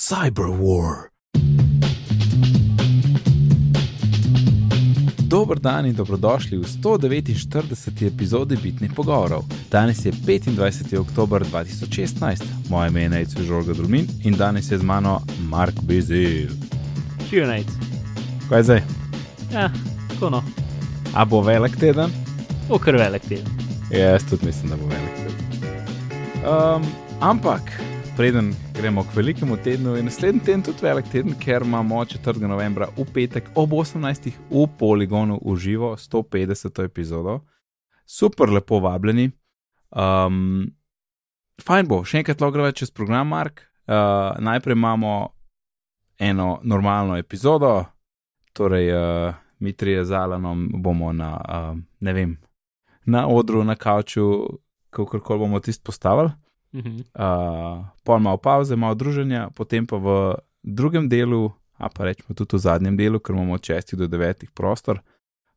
[0.00, 1.10] Cyberwar.
[5.28, 8.06] Dober dan in dobrodošli v 149.
[8.06, 9.44] epizodi Bitnih pogovorov.
[9.70, 10.96] Danes je 25.
[10.98, 16.48] oktober 2016, moje ime je Nejcu Žorga Drumin in danes je z mano Mark Bezil.
[17.30, 17.68] Živijo najc.
[18.48, 18.82] Kaj je zdaj?
[19.52, 19.70] Ja,
[20.08, 20.42] tako no.
[21.14, 22.10] A bo velik teden?
[22.68, 23.52] Okr velik teden.
[23.92, 25.36] Ja, jaz tudi mislim, da bo velik teden.
[26.48, 26.82] Um,
[27.20, 27.60] ampak,
[28.16, 32.40] preden gremo k velikemu tednu, je naslednji teden tudi velik teden, ker imamo 4.
[32.48, 34.30] novembra v petek ob 18.
[34.50, 36.84] v poligonu v živo 150.
[36.84, 37.40] epizodo.
[38.06, 39.30] Super lepo vabljeni.
[39.92, 40.72] Um,
[41.60, 43.66] fajn bo, še enkrat lahko gremo čez program, Mark.
[43.84, 45.28] Uh, najprej imamo
[46.16, 47.84] eno normalno epizodo,
[48.56, 52.38] torej uh, mi trije z Alanom bomo na, uh, ne vem,
[53.04, 54.24] na odru, na kavču,
[54.90, 56.32] kako koli bomo tisto postavili.
[56.72, 57.02] Mhm.
[57.14, 62.56] Uh, pol malo pauze, malo druženja, potem pa v drugem delu, a pa rečemo tudi
[62.56, 65.00] v zadnjem delu, ker imamo od 6 do 9 prostor,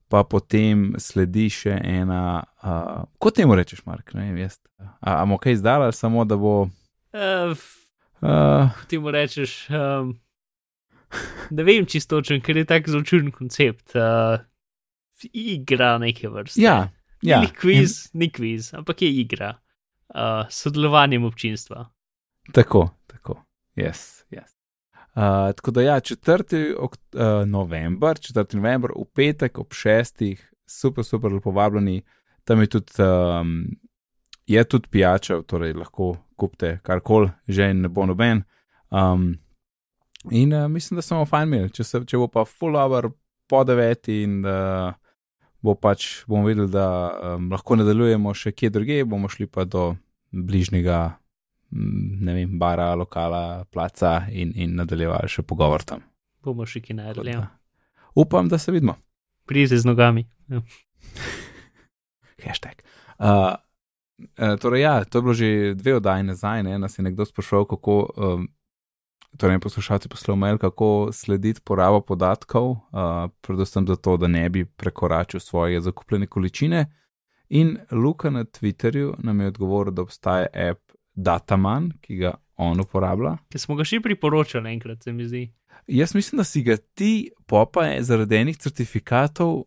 [0.09, 4.57] pa potem sledi še ena, uh, kot temu rečeš, Mark, ne vem, jaz.
[5.01, 6.69] A bomo kaj izdali, ali samo da bo.
[7.13, 7.53] Uh,
[8.23, 10.13] Uh, ti mu rečeš, um,
[11.51, 13.95] ne vem čisto točen, ker je tako zelo čuden koncept.
[13.99, 14.39] Uh,
[15.33, 16.61] igra neke vrste.
[16.61, 16.87] ja,
[17.21, 17.41] ja.
[17.43, 19.57] Ni kviz, ni kviz, ampak je igra.
[20.13, 21.87] Uh, sodelovanjem občinstva.
[22.51, 23.39] Tako, tako,
[23.75, 24.53] yes, yes.
[25.15, 26.75] Uh, tako da, ja, 4.
[26.79, 28.55] Ok, uh, november, 4.
[28.55, 30.35] november, v petek ob 6.
[30.65, 32.03] super, super, lepo vabljeni,
[32.43, 33.65] tam je tudi, um,
[34.47, 38.43] je tudi pijača, torej lahko kupite karkoli, že ne bo noben.
[38.89, 39.39] Um,
[40.31, 43.11] in uh, mislim, da smo fajn imeli, če, se, če bo pa full hour
[43.49, 44.09] po 9.
[44.23, 44.93] in uh,
[45.63, 46.87] bo pač bomo videli, da
[47.35, 49.93] um, lahko nadaljujemo še kje druge, bomo šli pa do
[50.33, 51.23] bližnjega
[52.19, 56.03] ne vem, bara, lokala, placa in, in nadaljevali še pogovor tam.
[56.43, 57.33] Bomo še kaj naredili.
[57.33, 57.47] Ja.
[58.19, 58.97] Upam, da se vidimo.
[59.49, 60.25] Prize z nogami.
[60.51, 60.61] Ja.
[62.45, 62.83] Hashtag.
[63.17, 63.55] Uh,
[64.37, 65.49] uh, torej, ja, to je bilo že
[65.79, 68.47] dve oddaji nazaj, ne, nas je nekdo spraševal, kako, um,
[69.39, 75.41] torej, poslušalci poslal mail, kako slediti porabo podatkov, uh, predvsem zato, da ne bi prekoračil
[75.41, 76.85] svoje zakupljene količine.
[77.53, 80.79] In Luka na Twitterju nam je odgovoril, da obstaja app
[81.13, 83.35] Dataman, ki ga on uporablja.
[83.53, 85.43] Ker smo ga še priporočali enkrat, se mi zdi.
[85.87, 87.11] Jaz mislim, da si ga ti,
[87.45, 89.65] popa je zaradi enih certifikatov,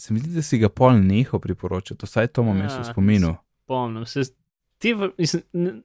[0.00, 2.90] se mi zdi, da si ga pol neho priporočati, vsaj to imam jaz v Ja,
[2.90, 3.32] spominu.
[3.64, 4.26] Spomnim se.
[4.82, 5.82] Te, mislim, n-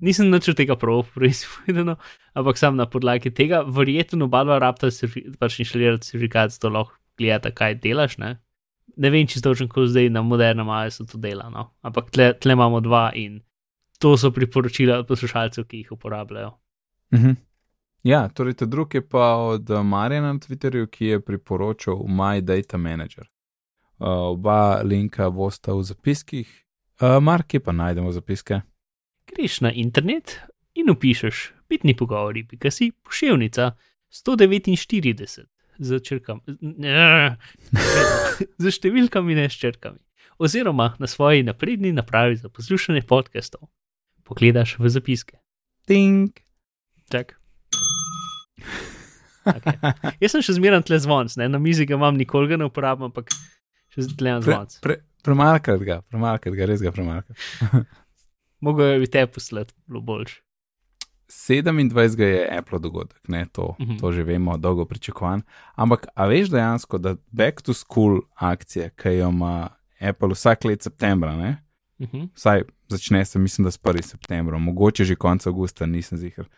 [0.00, 1.94] nisem načel tega prav proizvedeno,
[2.34, 4.90] ampak sam na podlagi tega, verjetno oba rabta
[5.38, 8.18] pač inštalirati certifikat, da lahko gledata, kaj delaš.
[8.18, 8.38] Ne,
[8.98, 11.70] ne vem, čisto kako zdaj na modernem iOS-u to dela, no.
[11.82, 13.40] ampak tle, tle imamo dva in
[13.98, 16.50] to so priporočila poslušalcev, ki jih uporabljajo.
[17.14, 17.36] Mhm.
[18.06, 22.40] Ja, torej, ta drug je pa od eh, Marjana na Twitterju, ki je priporočal My
[22.40, 23.26] Data Manager.
[23.98, 26.46] Uh, oba linka bosta v zapiskih,
[27.02, 28.60] uh, Mark je pa najdemo zapiske.
[29.26, 30.38] Greš na internet
[30.74, 33.72] in upišeš bitni pogovori, pika si pošiljnica
[34.26, 36.42] 149 z črkami,
[38.62, 39.98] z številkami, ne s črkami.
[40.38, 43.66] Oziroma na svoji napredni napravi za poslušanje podkastov.
[44.22, 45.38] Pogledaš v zapiske.
[45.88, 46.30] Ting.
[47.10, 47.34] Tak.
[49.48, 49.78] Okay.
[50.22, 51.48] Jaz sem še zmeraj tle zvonc, ne?
[51.48, 53.32] na mizi ga imam, nikoli ga ne uporabljam, ampak
[53.94, 54.76] še tle imam Pre, zvonc.
[54.84, 57.32] pre, premalkrat ga, premalkrat ga, res ga premalkrat.
[58.64, 60.36] Mogoče bi te poslati, bilo boljš.
[61.28, 62.18] 27.
[62.24, 63.96] je Apple dogodek, ne, to, Mhm.
[63.96, 65.42] to že vemo, dolgo pričakovan.
[65.76, 69.68] Ampak, a veš dejansko, da Back to School akcija, ki jo ima
[70.00, 71.62] Apple vsak let septembra, ne,
[71.98, 72.28] Uh -huh.
[72.34, 74.02] vsaj začne se, mislim, da s 1.
[74.02, 76.48] septembrom, mogoče že konec avgusta, nisem ziger.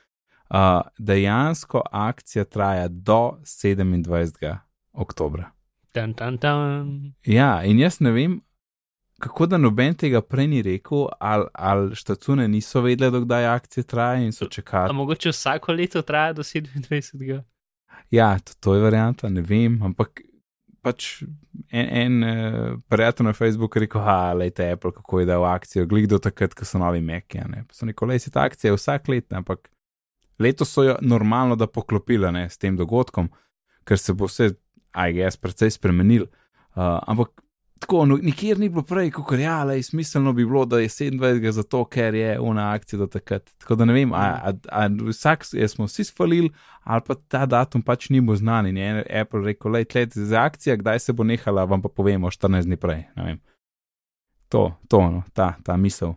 [0.50, 0.56] Uh,
[0.98, 4.58] dejansko akcija traja do 27.
[4.92, 5.50] oktobra.
[5.92, 7.12] Tan, tan, tan.
[7.24, 8.40] Ja, in jaz ne vem,
[9.20, 14.24] kako da noben tega prej ni rekel, ali, ali štacune niso vedele, dokdaj akcija traja
[14.24, 14.94] in so A čakali.
[14.94, 17.42] mogoče vsako leto traja do 27.
[18.10, 20.22] Ja, to, to je varianta, ne vem, ampak
[20.82, 21.22] pač
[21.70, 25.86] en, en uh, prijatelj na Facebooku je rekel, ah, lejte Apple, kako je dal akcijo,
[25.86, 28.74] glik do takrat, ko so novi a ne." Pa so rekli, lej si ta akcija
[28.74, 29.70] vsak let, ampak
[30.38, 33.28] letos so jo normalno da poklopila ne, s tem dogodkom,
[33.84, 34.54] ker se bo vse,
[34.90, 36.26] IGS, precej spremenil.
[36.74, 37.30] Uh, ampak
[37.80, 41.50] tako, no, nikjer ni bilo prej, kot ja, lej, smiselno bi bilo, da je 27.
[41.50, 43.50] zato, ker je una akcija do takrat.
[43.58, 46.50] Tako da ne vem, a, a, a vsak smo vsi sfalili,
[46.84, 50.44] ali pa ta datum pač ni bil znan in je Apple rekel, lej, tleh za
[50.44, 53.06] akcija, kdaj se bo nehala, vam pa povemo 14 dni prej.
[54.48, 56.14] To, to no, ta, ta misel.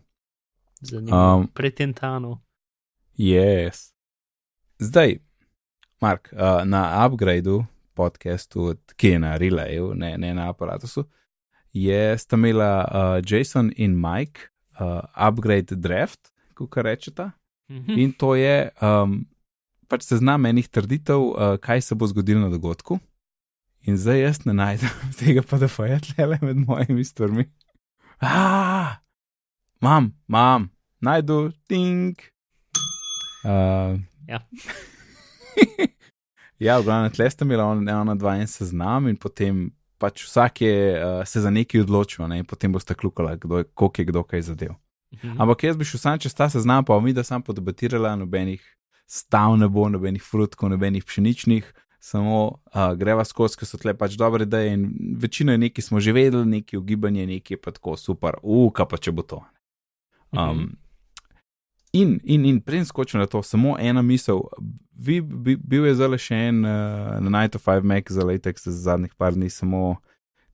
[0.82, 1.36] Zanimivo.
[1.36, 2.42] Um, Pretentano.
[3.18, 3.94] Yes.
[4.80, 5.20] Zdaj,
[6.02, 7.64] Mark, uh, na upgradeu
[7.94, 11.06] podcastu, ki je na Relayu, ne, ne na aparatusu,
[11.74, 14.42] je sta imela uh, Jason in Mike
[14.80, 17.32] uh, upgrade draft, kot rečeta.
[17.72, 17.98] Mhm.
[17.98, 19.26] In to je um,
[19.88, 23.00] pač seznam enih trditev, uh, kaj se bo zgodilo na dogodku.
[23.84, 24.90] In zdaj jaz ne najdem
[25.20, 27.50] tega PDF-ja tle med mojimi stvarmi.
[28.24, 29.02] Ah,
[29.82, 30.70] mam, mam,
[31.02, 32.16] najdu, ting.
[33.44, 34.40] Uh, Ja.
[36.64, 39.66] ja, v glavnem, tle ste imeli on- ena, dva en seznam in potem
[40.04, 43.98] pač vsak je uh, se za nekaj odločil ne, potem boste klukali, kdo je- koliko
[43.98, 44.74] je kdo kaj zadev.
[45.14, 45.38] Mhm.
[45.38, 48.60] Ampak jaz bi šel sam čez ta seznam, pa mi da sam podebatirala, nobenih
[49.08, 51.64] stav ne bo, nobenih frutkov, nobenih pšeničnih,
[52.02, 54.82] samo uh, greva skozi, ker so tle pač dobre ideje in
[55.16, 59.12] večino je nekaj smo že vedeli, nekaj ugibanje, nekaj pa tako super, uka pa če
[59.12, 59.40] bo to.
[60.32, 60.83] Um, Mhm.
[61.94, 64.42] In, in, in preden skočim na to, samo ena misel.
[64.98, 68.66] Vi, bi, bil je zdaj še en uh, na Night of Five Mac za Latex
[68.66, 70.00] za zadnjih par dni, samo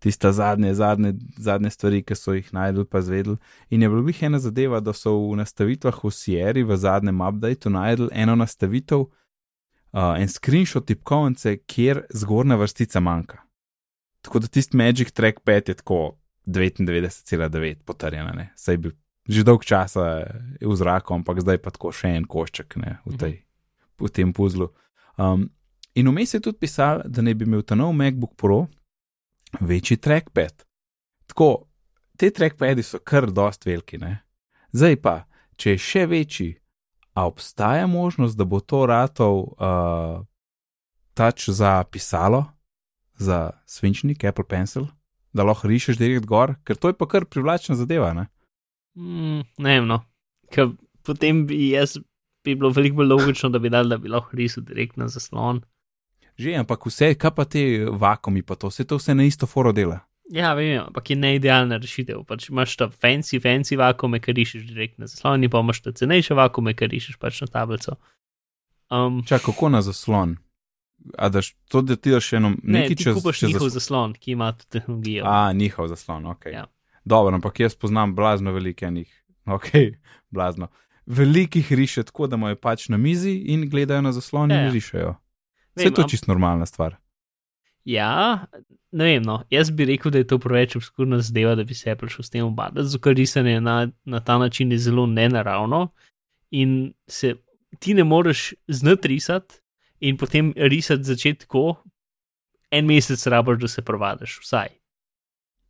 [0.04, 3.38] tista zadnje, zadnje, zadnje stvari, ki so jih najdel, pa zvedel.
[3.72, 7.72] In je bila glih ena zadeva, da so v nastavitvah v Sierri v zadnjem updateu
[7.72, 13.46] najdel eno nastavitev, uh, en screenshot tipkovnice, kjer zgornja vrstica manjka.
[14.28, 18.52] Tako da tisti Magic Trackpad je tako 99,9 potrjena, ne.
[18.60, 18.92] Saj bi
[19.30, 20.26] že dolg časa
[20.58, 23.36] je v zraku, ampak zdaj pa tako še en košček ne, v, tej,
[24.02, 24.72] v tem puzlu.
[25.22, 25.54] Um,
[25.94, 28.66] in vmes je tudi pisal, da ne bi imel ta nov MacBook Pro
[29.62, 30.66] večji trackpad.
[31.30, 31.70] Tako,
[32.18, 34.26] te trackpadi so kar dost veliki, ne.
[34.74, 35.16] Zdaj pa,
[35.62, 36.50] če je še večji,
[37.14, 40.26] a obstaja možnost, da bo to ratov uh,
[41.14, 42.46] tač za pisalo,
[43.20, 44.88] za svinčnik, Apple Pencil,
[45.36, 48.30] da lahko rišeš direkt gor, ker to je pa kar privlačna zadeva, ne.
[49.00, 50.02] Mm, ne vem, no.
[50.52, 50.74] Ker
[51.08, 51.98] potem bi jaz
[52.44, 55.62] bi bilo veliko bolj logično, da bi dal, da bi lahko risal direkt na zaslon.
[56.40, 59.74] Že, ampak vse, kaj pa te vakumi, pa to, vse to vse na isto foro
[59.76, 60.00] dela.
[60.32, 62.22] Ja, vem, ampak je neidealna rešitev.
[62.30, 65.94] Pač imaš ta fancy, fancy vakume, ki rišeš direkt na zaslon, in pa imaš ta
[65.96, 67.98] cenejše vakume, ki rišeš pač na tablico.
[68.94, 70.38] Um, Čak, kako na zaslon?
[71.18, 73.76] A daš to, da ti daš eno ne, nekaj ti čez, kupaš čez njihov zaslon?
[73.80, 75.24] zaslon, ki ima to tehnologijo.
[75.28, 76.46] A, njihov zaslon, ok.
[76.54, 76.66] Ja.
[77.10, 79.10] Dobro, ampak jaz poznam blazno velikih,
[79.56, 79.70] ok,
[80.30, 80.68] blazno.
[81.06, 84.72] Velikih riše tako, da imajo pač na mizi in gledajo na zaslon Ja, in ja.
[84.72, 85.16] rišejo.
[85.76, 86.96] Vse Vem, to je čisto normalna stvar.
[87.86, 88.46] Ja,
[88.92, 89.40] ne vem, no.
[89.50, 92.46] jaz bi rekel, da je to preveč obskurna zadeva, da bi se prišel s tem
[92.46, 95.88] obadati, zato ker risanje na, na ta način je zelo nenaravno
[96.52, 97.36] in se
[97.80, 99.56] ti ne moreš znati risati
[100.00, 101.76] in potem risati začeti tako,
[102.72, 104.68] en mesec rabaš, da se provadiš, vsaj.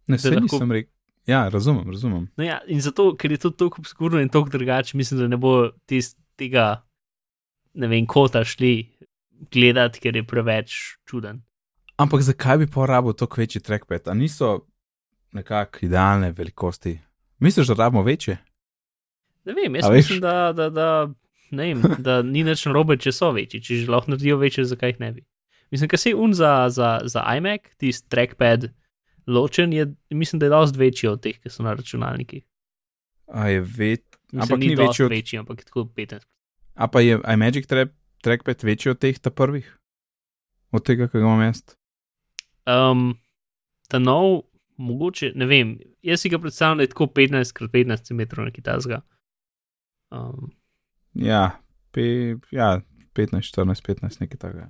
[0.08, 0.99] Ne, se lahko- nisem rekel.
[1.28, 2.28] Ja, razumem, razumem.
[2.38, 5.38] No ja, in zato, ker je to tako obskurno in tako drugače, mislim, da ne
[5.38, 6.82] bo tis, tega,
[7.74, 8.90] ne vem, kota šli
[9.52, 10.76] gledati, ker je preveč
[11.10, 11.44] čuden.
[12.00, 14.08] Ampak zakaj bi porabil toliko večji trackpad?
[14.08, 14.66] A niso
[15.32, 17.00] nekako idealne velikosti?
[17.40, 18.38] Misliš, da rabimo večje?
[19.46, 20.06] Ne vem, jaz A veš?
[20.06, 21.14] mislim, da, da, da,
[21.52, 24.96] ne vem, da ni nič narobe, če so večji, če že lahko naredijo večje, zakaj
[24.96, 25.26] jih ne bi.
[25.72, 28.72] Mislim, ker se je un za, za, za iMac, tisti trackpad
[29.28, 32.44] ločen, je, mislim, da je dosti večji od teh, ki so na računalnikih.
[33.28, 36.26] A je Mislim, ampak ni, ni večji od, večji, ampak je tako 15.
[36.76, 37.88] a pa je iMagic tra
[38.22, 39.78] trackpad večji od teh ta prvih?
[40.72, 41.64] Od tega, ki ga imam jaz?
[42.66, 43.18] Um,
[43.88, 44.42] ta nov,
[44.78, 48.64] mogoče, ne vem, jaz si ga predstavljam, da je tako 15 krat 15 cm nekaj
[48.64, 49.02] tasga.
[50.12, 50.52] Um,
[51.14, 51.60] Ja,
[51.92, 52.82] pe, ja
[53.14, 54.70] 15, 14, 15, nekaj takega.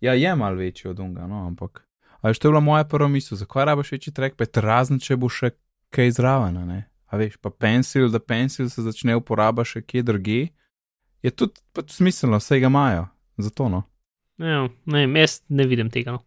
[0.00, 1.88] Ja, je mal večji od unga, no, ampak.
[2.22, 5.50] Veš, to je bila moja prva misel, zakaj rabiš večji trackpad, razen če bo še
[5.90, 6.84] kaj zraven, ne?
[7.10, 10.46] A veš, pa pencil, da pencil se začne uporabljati še kje drugje,
[11.22, 13.04] je tudi pač smiselno, vse ga imajo,
[13.42, 13.82] zato no.
[14.38, 16.16] ja, ne vem, jaz ne vidim tega.
[16.16, 16.24] No.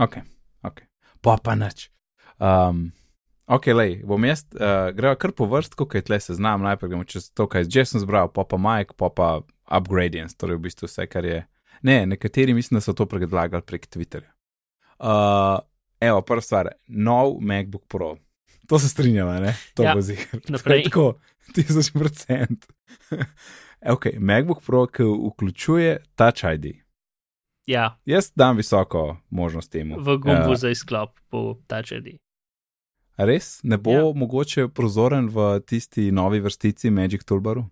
[0.00, 0.18] Ok,
[0.64, 0.82] ok.
[1.22, 1.86] Pa pa nič.
[2.42, 2.88] Um,
[3.46, 7.06] ok, lej, bom jaz, uh, greva kar po vrstku, kaj tle se znam, najprej gremo
[7.08, 9.28] čez to, kaj že sem zbral, pa pa Mike, pa pa
[9.64, 11.44] Upgradients, torej v bistvu vse, kar je.
[11.84, 14.33] Ne, nekateri mislim, da so to predlagali prek Twitterja.
[15.04, 15.58] Uh,
[16.00, 18.16] evo, prva stvar, nov MacBook Pro.
[18.66, 19.52] To se strinjava, ne?
[19.74, 20.00] To Ja, bo
[20.48, 20.84] naprej.
[20.88, 21.18] Tako,
[21.54, 22.64] tisoč procent.
[23.94, 26.72] ok, MacBook Pro, ki vključuje Touch ID.
[27.66, 29.96] Ja, Jaz dam visoko možnost temu.
[29.98, 30.56] v gumbu Ja.
[30.56, 32.18] za izklop bo črdi.
[33.16, 33.60] A Res?
[33.62, 34.12] Ne bo ja.
[34.14, 37.64] mogoče prozoren v tisti novi vrstici Magic Toolbaru?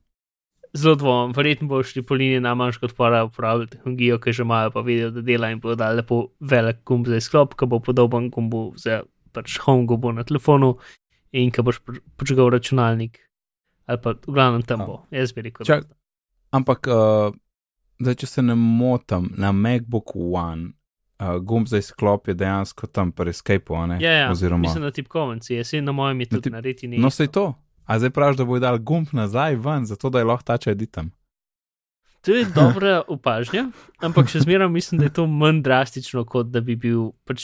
[0.73, 4.71] Zelo dvomim, verjetno bo šli po liniji najmanjš kot para uporabljati tehnologijo, ki že imajo,
[4.71, 8.31] pa vidijo, da dela in bodo dali lepo velik gumb za izklop, ki bo podoben
[8.31, 9.03] gumbu za
[9.33, 10.77] pač home gumbu na telefonu
[11.33, 11.81] in ki boš
[12.17, 13.19] počgal računalnik.
[13.87, 14.87] Ali pa v glavnem tam A.
[14.87, 15.67] bo, jaz bi rekel.
[15.67, 15.89] Čak-
[16.53, 17.33] Ampak uh,
[17.99, 20.73] da če se ne motim, na MacBook One
[21.19, 23.97] uh, gumb za izklop je dejansko tam pri Skypeu, ne?
[23.99, 24.31] Ja, ja.
[24.31, 26.99] Oziroma, Mislim, na tipkovnici, jaz na mojem je tudi tip- narediti ni.
[26.99, 27.55] no, sej to.
[27.85, 31.11] A zdaj praviš, da bo dal gumb nazaj ven, zato da je lahko tače editam.
[32.21, 33.65] To je dobra opažnja,
[33.99, 37.11] ampak še zmeraj mislim, da je to manj drastično, kot da bi bil.
[37.25, 37.43] Pač,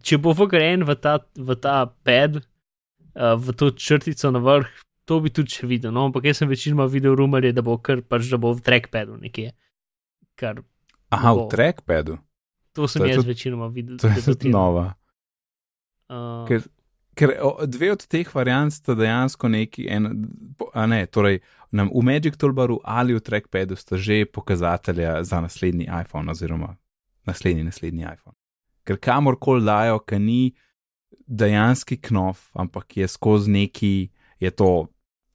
[0.00, 4.70] če bo vgrajen v ta, v ta pad, uh, v to črtico na vrh,
[5.04, 5.90] to bi tudi še videl.
[5.90, 6.06] No?
[6.06, 9.50] Ampak jaz sem večinoma videl rumarje, da bo kar pač, da bo v trackpadu nekje.
[10.36, 10.62] Kar,
[11.08, 11.46] Aha, Bo.
[11.46, 12.18] v trackpadu,
[12.72, 13.98] to sem To jaz tudi- večinoma videl.
[13.98, 14.94] to je tudi nova.
[16.06, 16.62] Uh, Ker,
[17.16, 17.32] ker
[17.66, 20.08] dve od teh variant sta dejansko neki, en,
[20.74, 21.40] a ne, torej
[21.72, 26.76] nam v Magic Toolbaru ali v trackpadu sta že pokazatelja za naslednji iPhone oziroma
[27.26, 28.36] naslednji, naslednji iPhone.
[28.86, 30.54] Ker kamorkoli dajo, ki ni
[31.26, 34.08] dejanski knof, ampak je skozi neki,
[34.40, 34.86] je to,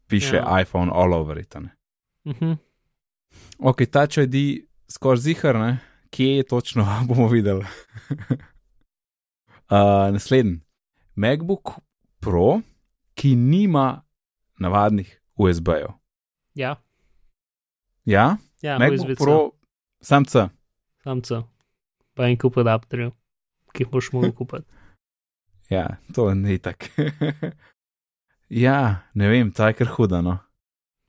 [0.07, 0.61] piše Ja.
[0.61, 1.55] iPhone all over it.
[1.55, 1.61] uh
[2.25, 2.57] -huh.
[3.59, 5.79] Ok, ta če di skoraj zihar, ne?
[6.09, 7.65] kje je točno, bomo videli.
[9.71, 10.59] uh, naslednji.
[11.15, 11.71] MacBook
[12.19, 12.61] Pro,
[13.13, 14.01] ki nima
[14.59, 15.91] navadnih USB-jev.
[16.55, 16.75] Ja,
[18.05, 19.51] Ja, ja MacBook USB-C, Pro,
[20.01, 20.47] sam C.
[21.03, 21.43] samca,
[22.13, 23.11] pa en kup adapterjev,
[23.73, 24.65] ki jih boš mogel kupiti.
[25.71, 26.85] Ja, to ni tako.
[28.65, 28.79] ja,
[29.13, 30.19] ne vem, ta je kar huda.
[30.21, 30.33] No.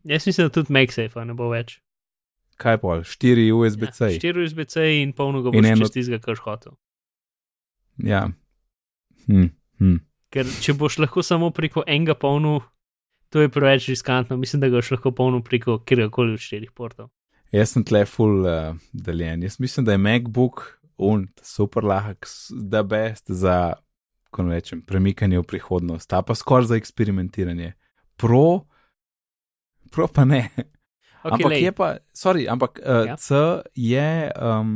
[0.04, 1.80] Jaz mislim, da tudi MagSafe ne bo več.
[2.56, 4.12] Kaj pa, štiri USB-C.
[4.12, 6.76] Ja, 4 USB-C in polno ga In boš eno- čez tistega, kar hotel.
[7.98, 8.28] Ja.
[9.26, 9.50] Hm,
[9.82, 10.00] hm.
[10.32, 12.60] Ker če boš lahko samo preko enega polnu,
[13.28, 14.38] to je preveč riskantno.
[14.40, 17.10] Mislim, da ga boš lahko polnil preko kjerkoli od štirih portov.
[17.52, 19.42] Jaz sem tle full uh, deljen.
[19.44, 20.64] Jaz mislim, da je MacBook
[20.96, 23.74] un super lahek, da best za,
[24.32, 27.74] ko rečem, premikanje v prihodnost, ta pa skoraj za eksperimentiranje.
[28.16, 28.64] Pro,
[29.90, 30.46] pro pa ne.
[31.22, 33.16] Okay, ampak lej, je pa, sorry, ampak uh, ja.
[33.20, 33.36] C
[33.78, 34.72] je, um,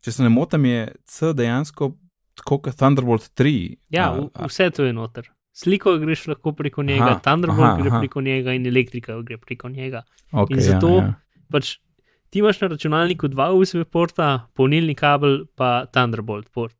[0.00, 1.92] če se ne motim, je C dejansko
[2.34, 3.76] tako kot Thunderbolt 3.
[3.90, 5.28] ja, a- a- vse to je noter.
[5.52, 7.98] Sliko greš lahko preko njega, Aha, Thunderbolt aha, gre aha.
[8.00, 10.02] preko njega in elektrika gre preko njega.
[10.32, 11.14] okay, in zato- Ja, ja.
[11.50, 11.78] Pač
[12.30, 16.74] ti imaš na računalniku dva USB porta, polnilni kabel pa Thunderbolt port.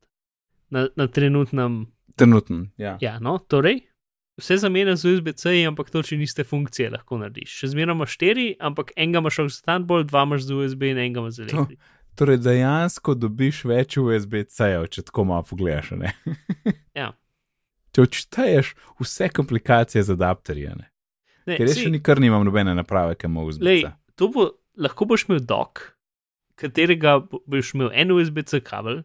[0.71, 2.99] Na, na trenutnem Trenutno, ja.
[3.01, 3.81] Ja, no, torej,
[4.37, 7.51] vse zamenja z USB-C, ampak to, če niste funkcije, lahko narediš.
[7.59, 11.21] Še zmeraj imaš štiri, ampak enega imaš za Thunderbolt, dva imaš z USB in enega
[11.21, 11.83] imaš za elektriko.
[12.15, 15.93] Torej, dejansko dobiš več USB-C-jev, če tako malo pogledaš.
[16.95, 17.09] Ja.
[17.91, 18.69] Če odšteješ
[18.99, 20.87] vse komplikacije z adapterji, ne?
[21.45, 23.91] Ne, ker jaz še nikar nimam nobene naprave, ki ima USB-C.
[24.15, 24.45] to bo,
[24.77, 25.83] lahko boš imel dock,
[26.55, 29.03] katerega bo- boš imel en USB-C kabel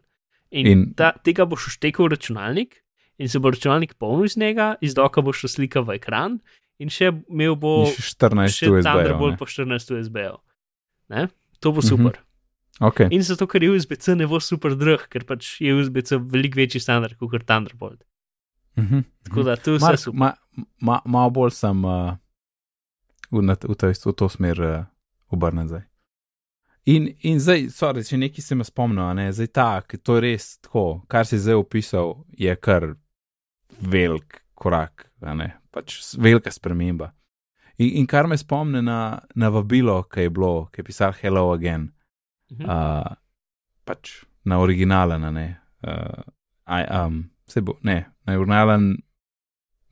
[0.50, 0.84] in, in...
[0.94, 2.78] Ta, tega boš vštekel v računalnik
[3.18, 6.38] in se bo računalnik polnil iz njega, iz docka boš šla slika v ekran
[6.78, 8.86] in še imel bo In še 14 še USB-jev.
[8.86, 10.38] Thunderbolt po 14 USB-jev.
[11.60, 11.86] To bo Mhm.
[11.86, 12.14] super.
[12.80, 13.08] Okay.
[13.12, 16.80] In zato, ker je USB-C ne bo super drag, ker pač je USB-C veliko večji
[16.80, 18.00] standard kot Thunderbolt.
[18.78, 19.04] Mhm.
[19.28, 20.18] Tako da to je vse super.
[20.18, 20.32] ma,
[20.80, 22.16] ma, malo bolj sem uh,
[23.30, 24.84] v, na- v, to, v to smer uh,
[25.28, 25.84] obrnjen zdaj.
[26.88, 30.46] In, in zdaj, sorry, če nekaj se me spomnil, ne, zdaj ta, to je res
[30.64, 32.94] tako, kar si zdaj opisal, je kar
[33.80, 37.12] velik korak, ne, pač velika sprememba.
[37.76, 41.50] In, in kar me spomne na, na vabilo, ki je bilo, ki je pisal Hello
[41.52, 41.90] Again,
[42.50, 42.64] Mhm.
[42.64, 43.14] uh,
[43.84, 46.22] pač na originalen, ne, uh,
[46.66, 48.96] I, um, se bo, ne, na originalen,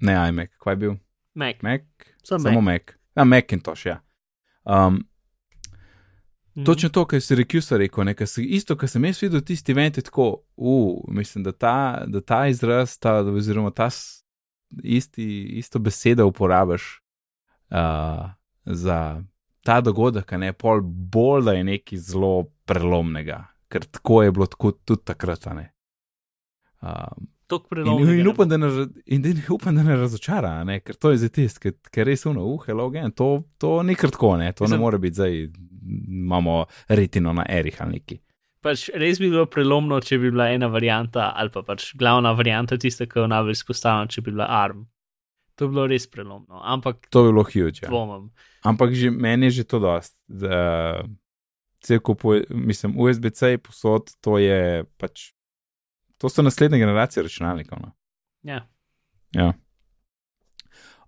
[0.01, 0.95] ne iMac, kaj je bil?
[1.35, 1.63] Mac.
[1.63, 1.83] Mac,
[2.25, 2.83] Samo samo Mac.
[3.15, 4.01] A Macintosh, ja.
[4.65, 5.05] Um,
[6.57, 6.65] Mhm.
[6.65, 9.73] točno to, kar si Recusa rekel, ne, kar si, isto, kar sem jaz videl, tisti
[9.73, 13.89] event je tako, uh, mislim, da ta, da ta izraz, ta, oziroma ta
[14.83, 17.03] isti, isto besedo uporabiš
[17.71, 18.31] uh,
[18.65, 19.23] za
[19.69, 22.33] ta dogodek, ne pol bolj, da je nekaj zelo
[22.69, 25.45] prelomnega, ker tako je bilo tako tudi takrat.
[25.49, 28.69] Um, In, in, upam, da ne,
[29.09, 30.83] in da upam, da ne razočara, ne?
[30.85, 33.97] ker to je za tist, ker, ker res uno, uh, hello again, to, to ni
[33.97, 34.51] kar tako, ne?
[34.53, 35.39] to Mislim- ne more biti zdaj,
[36.09, 36.59] imamo
[36.93, 38.19] retino na erih ali neki.
[38.61, 42.77] Pač res bi bilo prelomno, če bi bila ena varianta, ali pa pač glavna varianta,
[42.77, 44.85] tista, ki jo najbolj izpostavljam, če bi bila ARM.
[45.59, 47.83] To bi bilo res prelomno, ampak To bi bilo huge.
[47.83, 47.89] Ja.
[47.91, 48.31] dvomim.
[48.63, 50.15] Ampak že, meni je že to dost.
[50.31, 51.03] Da,
[51.83, 55.33] cel kup, mislim, USB-C posod, to je pač,
[56.19, 57.79] to so naslednje generacije računalnikov.
[57.83, 57.91] No?
[58.43, 58.67] Ja.
[59.35, 59.53] Ja.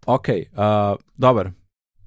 [0.07, 1.53] Ok, uh, dobro,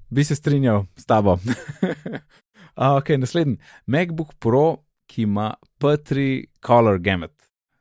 [0.10, 1.34] bi se strinjal s tabo.
[2.76, 3.58] uh, ok, naslednji.
[3.86, 7.36] MacBook Pro, ki ima P3 Color Gamut,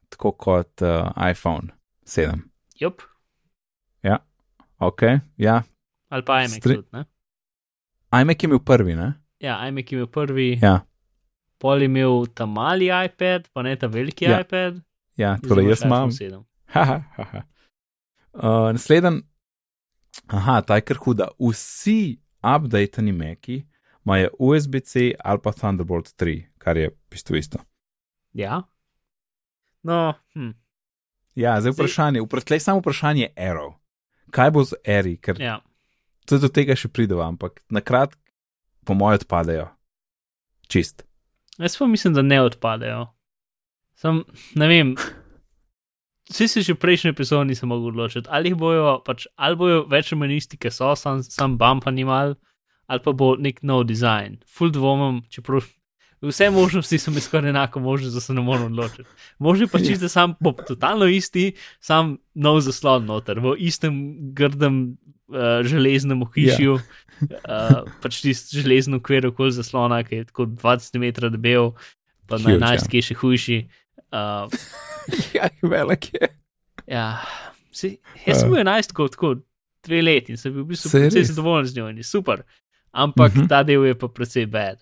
[0.09, 1.75] tako kot uh, iPhone
[2.07, 2.38] 7.
[2.78, 3.02] Jup.
[4.83, 5.03] Ok,
[5.39, 5.62] ja.
[6.09, 7.05] Ali pa iMac Stri- tudi,
[8.12, 9.12] iMac je imel prvi, ne?
[9.39, 10.81] Ja, iMac je imel prvi, Ja,
[11.59, 14.41] pol je imel ta mali iPad, pa ne ta veliki Ja.
[14.41, 14.81] iPad.
[15.17, 16.09] ja zdaj torej imaš jaz imam.
[16.09, 16.45] iPhone 7.
[16.67, 17.43] Haha, haha.
[18.35, 19.23] Uh, Naslednji,
[20.29, 21.29] aha, ta je kar huda.
[21.41, 23.62] Vsi updateni meki
[24.05, 27.59] imajo USB-C ali pa Thunderbolt 3, kar je v bistvu isto.
[28.33, 28.62] Ja.
[29.83, 30.51] No, hm.
[31.35, 33.75] Ja, zdaj Zdaj- vprašanje, vprašanje, samo vprašanje je Arrow.
[34.33, 35.59] Kaj bo z Eri, ker ja.
[36.29, 38.19] do tega še prideva, ampak na kratko,
[38.89, 39.69] po mojem, odpadejo.
[40.73, 41.05] Čist.
[41.61, 43.07] Jaz pa mislim, da ne odpadejo.
[43.95, 44.25] Sam,
[44.57, 44.95] ne vem.
[46.33, 49.85] Vsi se že v prejšnji epizodi nisem mogel odločiti, ali jih bojo, pač, ali bojo
[49.91, 52.35] več ali manj isti, ki so, sam, sam bump animal,
[52.89, 54.41] ali pa bo nek nov dizajn.
[54.49, 55.67] Full dvomem, čeprav
[56.23, 59.09] vse možnosti so mi skoraj enako možne, da se ne morem odločiti.
[59.38, 64.97] Možno pa čisto sam bo totalno isti, sam nov zaslon noter, v istem grdem
[65.29, 66.79] uh, železnem ohišju.
[67.23, 71.73] Uh, pač tisti železni okvir okoli zaslona, ki je tako 20 metrov debel,
[72.26, 72.91] pa na Huge, 11, ja.
[72.91, 73.59] ki je še hujši.
[74.12, 74.50] Uh,
[75.37, 76.29] ja, velik je.
[76.87, 77.07] ja,
[77.71, 79.37] si, jaz sem bil 11, kot tako
[79.87, 82.43] dve leti in sem bil v bistvu precej zadovoljen z njo in je super.
[82.93, 83.45] Ampak uh Mhm.
[83.45, 83.49] -huh.
[83.49, 84.79] ta del je pa precej bad,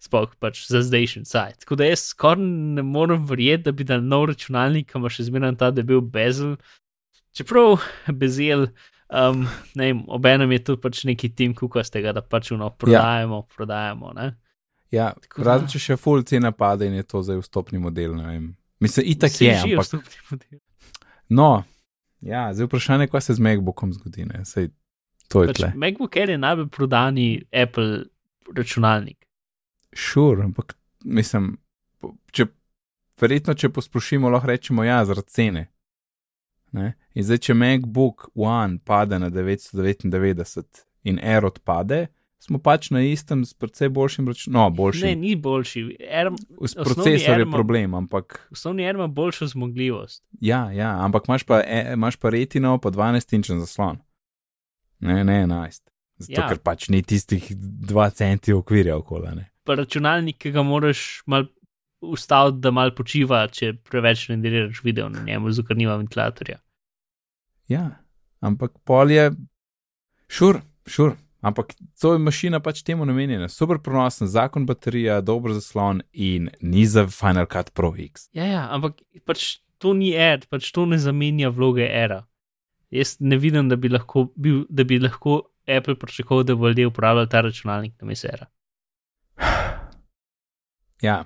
[0.00, 1.58] sploh pač za zdajšnji sajt.
[1.64, 2.40] Tako da jaz skoraj
[2.78, 6.54] ne morem verjeti, da bi dal nov računalnik, ki ima še zmeraj ta debel bezel.
[7.36, 7.76] Čeprav
[8.22, 8.70] bezel,
[9.12, 9.44] um,
[9.76, 13.54] ne vem, obenem je tu pač neki tim kukastega, da pač uno prodajamo, ja.
[13.56, 14.12] prodajamo.
[14.16, 14.30] Ne?
[14.90, 18.16] Ja, Tako da- razen če še full cena pade in je to zdaj vstopni model.
[18.16, 18.48] ne vem.
[18.80, 20.58] Mislim, itak Saj je, ampak vstopni model.
[21.28, 21.62] no,
[22.24, 24.24] ja, zdaj vprašanje, kaj se z MacBookom zgodi.
[24.24, 24.42] Ne?
[24.48, 24.72] Sej,
[25.28, 25.72] to je Pač tle.
[25.76, 28.08] MacBook Air je najbolj prodani Apple
[28.56, 29.26] računalnik.
[29.92, 31.58] Šur, sure, ampak mislim,
[32.30, 32.46] če,
[33.20, 35.66] verjetno, če posplošimo, lahko rečemo, ja, zaradi cene.
[36.72, 36.92] Ne?
[37.14, 42.06] In zdaj, če MacBook One pade na 999 in Air odpade,
[42.38, 44.54] smo pač na istem s precej boljšim računalnikom.
[44.54, 45.16] No, Ne, boljši.
[45.16, 45.80] ni boljši.
[46.10, 50.24] Air, S osnovni procesor Air je problem, ampak osnovni Air ima boljšo zmogljivost.
[50.40, 53.98] ja, ja, ampak imaš pa, e, imaš pa retino, pa 12-inčen zaslon.
[55.00, 55.90] Ne, ne 11.
[56.18, 56.48] Zato, Ja.
[56.48, 59.44] ker pač ni tistih 2 centi okvirja okoli.
[59.74, 59.82] Ne.
[59.82, 61.46] Računalnik, ki ga moraš mal
[62.00, 66.60] ustaviti, da mal počiva, če preveč renderiraš video na njemu, zato nima ventilatorja.
[67.68, 67.84] Ja,
[68.40, 69.30] ampak pol je,
[70.28, 71.16] šur, šur.
[71.40, 73.48] Ampak to je mašina pač temu namenjena.
[73.48, 78.28] Super pronosen, zakon baterija, dober zaslon in ni za Final Cut Pro X.
[78.36, 82.26] Ja, ja, ampak pač to ni Air, pač to ne zamenja vloge Aira.
[82.92, 86.90] Jaz ne vidim, da bi lahko, bil, da bi lahko Apple pričakoval, da bo ljudje
[86.90, 88.50] uporabljali ta računalnik na mesera.
[91.02, 91.24] Ja,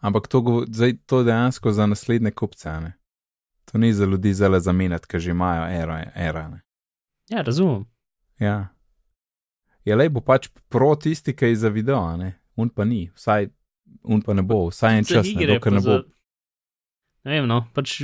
[0.00, 2.68] ampak to, gov- zdaj, to dejansko za naslednje kupce.
[2.68, 2.92] a Ne?
[3.64, 6.10] To ni za ljudi zelo zamenjati, ker že imajo era.
[6.14, 6.60] era ne.
[7.28, 7.84] Ja, razumem.
[8.40, 8.68] ja.
[9.84, 12.38] Je le bo pač pro tisti, ki je za video, ne?
[12.56, 13.48] un pa ni, vsaj
[14.04, 15.92] un pa ne bo, vsaj en čas, ne, igre dokler pa ne bo.
[15.92, 16.04] za-
[17.24, 18.00] Ne vem, no, pač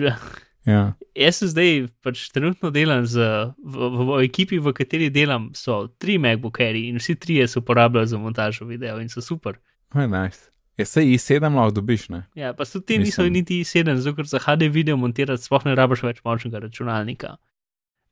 [0.67, 0.93] Ja.
[1.15, 3.19] Jaz se zdaj pač trenutno delam z,
[3.57, 7.59] v, v, v ekipi, v kateri delam, so tri MacBook Airi in vsi trije se
[7.59, 9.57] uporabljajo za montažo videa in so super.
[9.95, 10.51] Je nice.
[10.79, 12.23] Je se i sedem lahko dobiš, ne?
[12.39, 15.75] Ja, pa so ti niso niti sedem, zato ker za HD video montirati sploh ne
[15.75, 17.37] rabiš več močnega računalnika.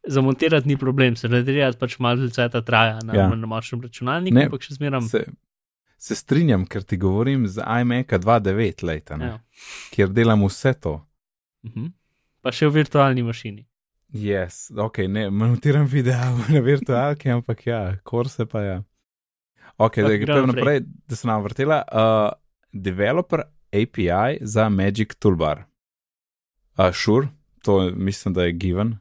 [0.08, 3.28] Za montirati ni problem, se renderirati pač malo cajta traja na, Ja.
[3.28, 3.34] ja.
[3.34, 5.06] na močnem računalniku, Ne, ampak še zmeram.
[5.08, 5.24] Se,
[5.98, 9.26] se strinjam, ker ti govorim z iMac 2.9 leta, ne?
[9.26, 9.38] Ja.
[9.94, 10.98] kjer delam vse to.
[11.66, 11.92] Mhm.
[12.42, 13.64] Pa še v virtualni mašini.
[14.14, 16.18] Yes, ok, ne montiram video
[16.54, 18.76] na virtualki, ampak ja, korse pa ja.
[19.78, 21.82] Ok, da gremo naprej, da se nam vrtela.
[21.90, 22.30] Uh,
[22.82, 25.64] developer API za Magic Toolbar.
[26.78, 27.28] Uh, sure,
[27.62, 28.98] to mislim, da je given,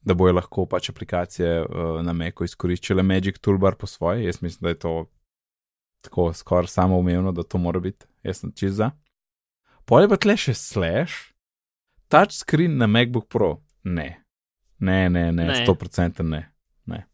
[0.00, 4.24] da bojo lahko pač aplikacije uh, na Macu izkoriščale Magic Toolbar po svoje.
[4.24, 5.10] Jaz mislim, da je to
[6.02, 8.06] tako skoraj samoumevno, da to mora biti.
[8.22, 8.90] Jaz sem čez za.
[9.84, 11.32] Pol je pa tle še slash,
[12.08, 13.56] touchscreen na MacBook Pro.
[13.84, 14.24] Ne,
[14.78, 15.66] ne, ne, ne, Ne.
[15.66, 16.42] 100% ne.
[16.86, 17.06] ne.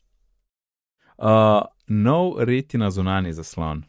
[1.19, 3.85] Uh, nov retina zunani zaslon.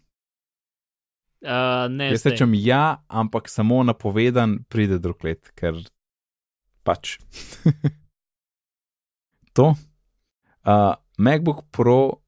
[1.39, 5.78] Uh, ne, Jaz rečem ja, ampak samo napovedan pride drug let, ker
[6.84, 7.15] pač.
[9.56, 9.71] to.
[10.67, 12.19] Uh, MacBook Pro,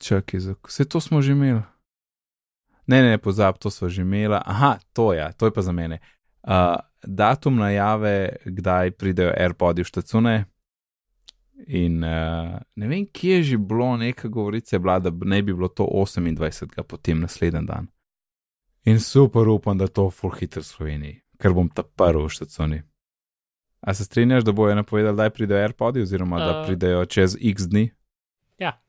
[0.00, 1.62] čakaj, za- vse to smo že imeli.
[2.86, 4.36] Ne, ne, pozab, to smo že imeli.
[4.36, 6.00] Aha, to je, ja, to je pa za mene.
[6.44, 10.34] Uh, datum najave, kdaj pridejo AirPods v štacune.
[11.68, 15.54] In uh, ne vem, kje je že bilo, neka govorica je bila, da ne bi
[15.56, 16.82] bilo to 28.
[16.82, 17.88] potem naslednji dan.
[18.84, 22.82] In super upam, da to full hitro v Sloveniji, ker bom ta prvi v štacuni.
[23.80, 27.36] A se strinjaš, da bojo napovedali, da pridejo AirPods, oziroma uh, da Uh, pridejo čez
[27.40, 27.90] X dni?
[28.58, 28.80] ja.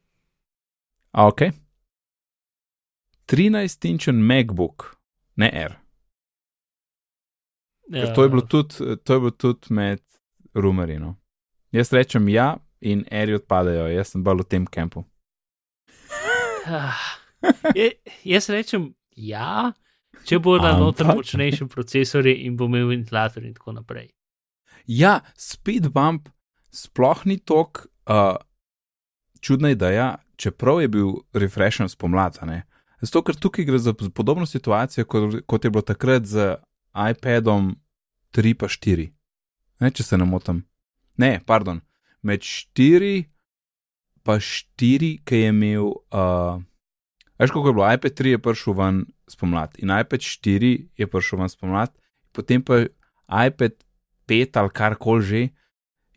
[1.12, 1.42] A ok.
[3.28, 4.96] 13-inčen MacBook,
[5.36, 5.76] ne R.
[7.92, 10.00] Ker Ja, to je bilo tudi, to je bilo tudi med
[10.54, 11.00] rumorji.
[11.00, 11.16] No.
[11.72, 15.04] Jaz rečem ja, in eri odpadajo, jaz sem bolj v tem kampu.
[17.76, 17.92] Je,
[18.24, 19.74] jaz rečem ja,
[20.26, 24.10] če bodo Ampak- noter močnejši procesori in bo imel ventilator in tako naprej.
[24.88, 26.30] Ja, speed bump
[26.72, 28.36] sploh ni tok uh,
[29.40, 32.46] čudna ideja, čeprav je bil refreshen spomladi.
[32.46, 32.64] ne.
[33.02, 36.56] Zato, ker tukaj gre za podobno situacijo, kot, kot je bilo takrat z
[36.94, 37.76] iPadom
[38.34, 39.10] 3 pa 4.
[39.82, 40.66] Ne, če se ne motim.
[41.18, 41.82] Ne, pardon,
[42.22, 43.26] med 4
[44.24, 45.88] pa 4, ki je imel.
[46.14, 46.62] Uh,
[47.40, 47.94] Veš, kako je bilo?
[47.94, 51.96] iPad 3 je prišel ven spomladi in iPad 4 je prišel ven spomladi,
[52.32, 52.86] potem pa
[53.48, 53.72] iPad
[54.28, 55.42] 5 ali karkoli že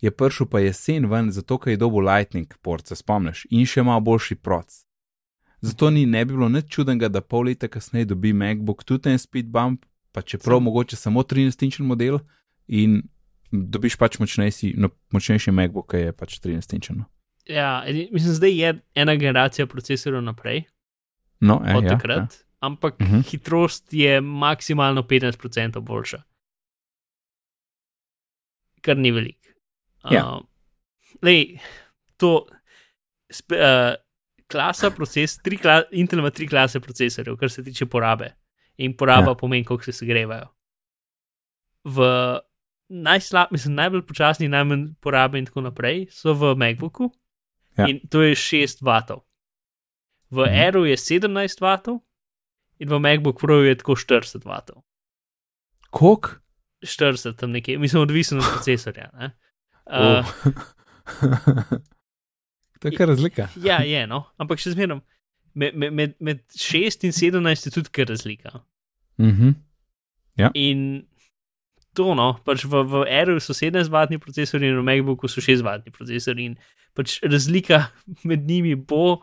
[0.03, 3.83] je prišel pa jesen ven, zato ker je dobil Lightning port, se spomniš, in še
[3.83, 4.85] malo boljši proc.
[5.65, 9.19] Zato ni ne bi bilo nič čudnega, da pol leta kasneje dobi MacBook tudi en
[9.19, 12.21] speed bump, pa čeprav Sam- mogoče samo 13-inčen model
[12.69, 13.01] in
[13.51, 17.01] dobiš pač močnejši, no, močnejši MacBook, ki je pač 13-inčen.
[17.01, 17.09] no.
[17.49, 20.65] Ja, mislim, zdaj je ena generacija procesorjev naprej
[21.41, 22.54] No, eh, od ja, takrat, ja.
[22.65, 23.21] Ampak Mhm.
[23.23, 26.23] hitrost je maksimalno 15% boljša.
[28.81, 29.49] Kar ni veliko.
[30.05, 30.25] Ja.
[30.27, 30.43] Uh,
[31.23, 31.59] lej,
[32.17, 32.47] to
[33.31, 33.95] spe, uh,
[34.47, 38.33] klasa proces, tri kla, Intel ima tri klase procesorjev, kar se tiče porabe.
[38.77, 39.29] In poraba Ja.
[39.29, 39.35] ja.
[39.35, 40.47] pomeni, koliko se segrevajo.
[41.85, 42.05] V
[42.91, 47.11] najslab, mislim, najbolj počasni, najmanj porabe in tako naprej so v MacBooku.
[47.79, 47.89] Ja.
[47.89, 49.25] In to je 6 vatov.
[50.31, 50.51] V Mhm.
[50.51, 50.61] mhm.
[50.61, 52.01] Airu je 17 vatov
[52.79, 54.83] in v MacBook Pro je tako 40 vatov.
[55.95, 56.41] Kok?
[56.85, 59.11] 40 tam nekje, mislim, odvisno od procesorja.
[59.19, 59.31] Ne?
[59.87, 60.25] Oh.
[60.25, 61.79] Uh,
[62.81, 63.49] to je kar razlika.
[63.69, 65.01] ja, je, no, ampak še zmeraj.
[65.55, 68.65] Med, med, med, med 6 in 17 je tudi kar razlika.
[69.23, 69.55] Mhm.
[70.59, 71.05] In
[71.95, 76.51] to, no, pač v, v Airu so 17-vatni procesori in v MacBooku so 6-vatni procesori.
[76.51, 76.57] In
[76.99, 77.85] pač razlika
[78.27, 79.23] med njimi bo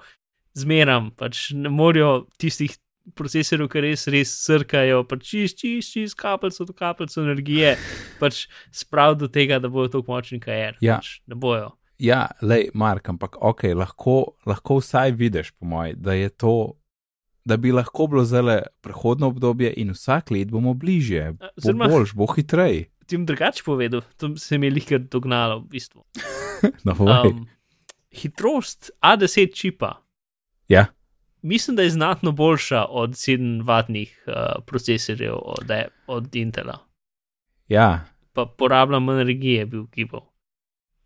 [0.58, 2.78] zmeram, pač ne morajo tistih
[3.18, 7.76] procesorjev, ki res, res srkajo, pač čist, čist, čist, kapljico do kapljico energije,
[8.20, 10.70] pač sprav do tega, da bojo tako močni, kaj je.
[10.88, 11.00] Ja.
[11.02, 11.72] Pač ne bojo.
[12.02, 16.54] Ja, lej, Mark, ampak ok, lahko, lahko vsaj vidiš, po mojem, da je to,
[17.46, 21.34] da bi lahko bilo zelo prehodno obdobje in vsak let bomo bližje.
[21.38, 22.88] Bo oziroma- boljš, bo hitrej.
[23.06, 26.06] Ti bom drugače povedal, to se mi je lihkar dognalo v bistvu.
[26.86, 26.94] No.
[26.94, 27.48] Um,
[28.14, 29.96] hitrost A10 čipa.
[30.70, 30.86] Ja.
[31.44, 34.34] Mislim, da je znatno boljša od 7-vatnih uh,
[34.66, 36.78] procesorjev od, A- od Intela.
[37.68, 40.20] ja, Pa porablja manj energije, bi ugibal.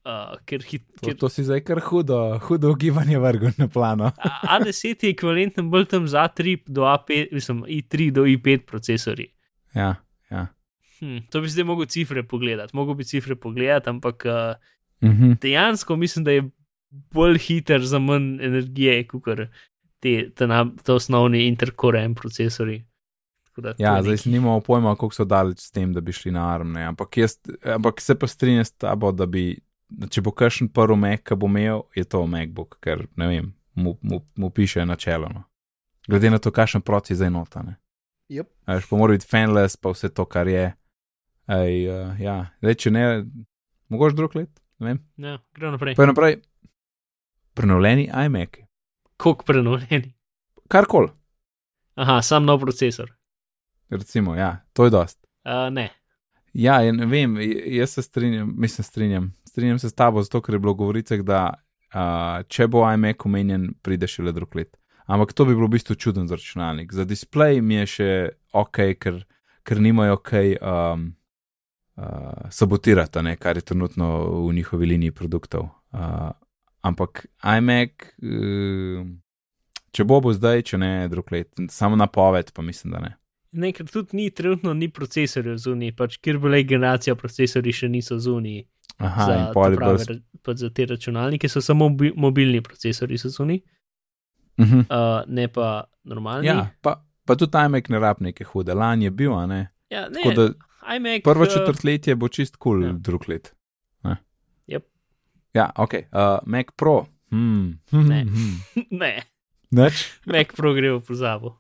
[0.06, 0.12] Uh,
[0.46, 4.12] ker hit, to, ker to si zdaj kar hudo, hudo ugibanje vrgel na plano.
[4.20, 9.28] A- A10 je ekvivalenten bolj tam za 3 do A5, mislim, i3 do i5 procesori.
[9.74, 9.96] Ja,
[10.30, 10.48] ja.
[11.00, 14.56] Hm, to bi zdaj mogel cifre pogledati, mogel bi cifre pogledati, ampak uh,
[15.02, 15.32] Mhm.
[15.34, 16.50] dejansko mislim, da je
[17.12, 19.24] bolj hiter za manj energije, kot
[20.06, 22.84] te, te, na- te osnovni intercore M procesori.
[23.58, 26.32] Da Ja, je zdaj si nimamo pojma, kako so daleč s tem, da bi šli
[26.36, 26.74] na arm.
[26.76, 26.84] Ne?
[26.84, 29.46] Ampak, jaz, ampak se pa strinjam s tabo, da bi,
[30.12, 33.48] če bo kakšen prvi Mac, ki bo imel, je to MacBook, ker ne vem,
[33.80, 35.30] mu, mu, mu piše načelo.
[35.32, 35.46] No.
[36.08, 37.64] Glede na to, kakšen proci zdaj nota.
[37.64, 37.78] Ne?
[38.36, 38.52] Yep.
[38.68, 40.68] Veš, pa mora biti fanless, pa vse to, kar je.
[41.48, 43.06] Ej, uh, ja, zdaj, če ne,
[43.94, 44.52] mogoče drug let,
[44.84, 45.02] ne vem.
[45.16, 45.96] Ja, gremo naprej.
[45.96, 46.42] Pa naprej,
[47.56, 48.65] prenovljeni iMac,
[49.18, 50.14] Kok prenovljeni.
[50.68, 51.10] karkoli,
[51.96, 53.12] Aha, sam nov procesor.
[53.90, 55.28] recimo, ja, to je dost.
[55.46, 55.90] Uh, ne.
[56.54, 59.34] Ja, ja, ne vem, jaz se strinjam, mislim, strinjam.
[59.48, 61.54] Strinjam se s tabo, zato ker je bilo govorice, da
[61.94, 64.78] uh, če bo iMac omenjen, pride šele drug let.
[65.06, 66.94] Ampak to bi bilo v bistvu čuden za računalnik.
[66.94, 68.10] Za displej mi je še
[68.54, 69.20] ok, ker,
[69.64, 71.06] ker nimajo kaj um,
[71.96, 74.10] uh, sabotirati, ne, kar je trenutno
[74.48, 75.70] v njihovi liniji produktov.
[75.94, 76.32] Uh,
[76.86, 79.04] ampak iMac, uh,
[79.96, 81.52] če bo, bo zdaj, če ne, drug let.
[81.74, 83.16] Samo napoved, pa mislim, da ne.
[83.56, 88.20] Ne, ker tudi ni, trenutno ni procesorjev zunaj, pač kjer bile generacija procesori še niso
[88.20, 88.66] zunaj.
[89.04, 90.20] Aha, za, prave bolj.
[90.46, 93.64] pač za te računalnike so samo mobi, mobilni procesori so zunaj,
[94.58, 94.80] Uh -huh.
[94.80, 96.48] uh, ne pa normalni.
[96.48, 98.74] Ja, pa, pa tudi iMac ne rab neke hude.
[98.74, 99.68] Lani je bil, a ne.
[99.90, 102.94] ja ne, Tako da iMac, prvo eh, četrtletje bo čist kul, cool, ja.
[102.94, 103.56] drug let.
[105.56, 105.94] Ja, ok.
[106.12, 107.06] Uh, Mac Pro.
[107.32, 107.80] Hmm.
[107.92, 108.26] Ne.
[109.02, 109.24] Ne,
[109.72, 110.12] Nič.
[110.28, 111.56] Mac Pro gre v pozabo.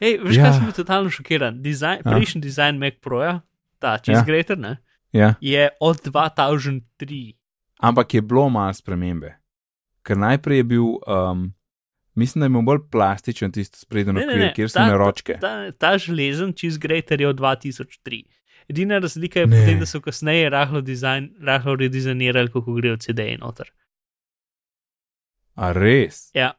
[0.00, 0.42] Ej, veš, ja.
[0.42, 1.60] Kaj sem bil totalno šokiran?
[1.62, 2.10] Design, Ja.
[2.10, 3.40] prejšnji dizajn Mac Proja,
[3.78, 4.20] ta čez Ja.
[4.20, 4.24] ja.
[4.24, 4.76] Greater, ne,
[5.12, 5.34] Ja.
[5.40, 7.36] je od 2003.
[7.78, 9.36] Ampak je bilo malo spremembe.
[10.02, 11.52] Ker najprej je bil um,
[12.14, 15.34] Mislim, da je imel bolj plastičen tisti sprednji okvir, kjer so imeli ročke.
[15.36, 18.22] Ta, ta, ta železen čez Greater je od 2003.
[18.68, 19.60] Edina razlika je Ne.
[19.60, 23.70] potem, da so kasneje rahlo, dizajn, rahlo redizajnirali, kako grejo CD-ji noter.
[25.54, 26.30] A res?
[26.34, 26.52] Ja.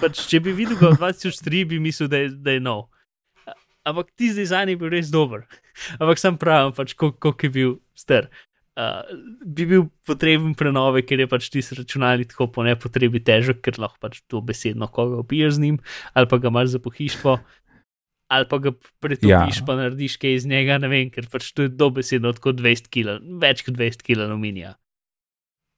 [0.00, 2.86] Pač, če bi videl ga v 2003, bi mislil, da je, da je nov.
[3.84, 5.44] Ampak ti dizajn je bil res dober.
[5.98, 8.30] Ampak sam pravim, pač, koliko je bil star.
[8.78, 9.02] Uh,
[9.44, 13.98] bi bil potreben prenove, ker je pač ti računalnik tako po nepotrebi težek, ker lahko
[14.00, 15.80] pač to besedno koga opiješ z njim,
[16.14, 17.34] ali pa ga imaš za pohištvo,
[18.30, 18.70] ali pa ga
[19.02, 19.66] pretopiš, Ja.
[19.66, 23.18] pa narediš kaj iz njega, ne vem, ker pač to je dobesedno tako 200 kg,
[23.42, 24.76] več kot 200 kg aluminija.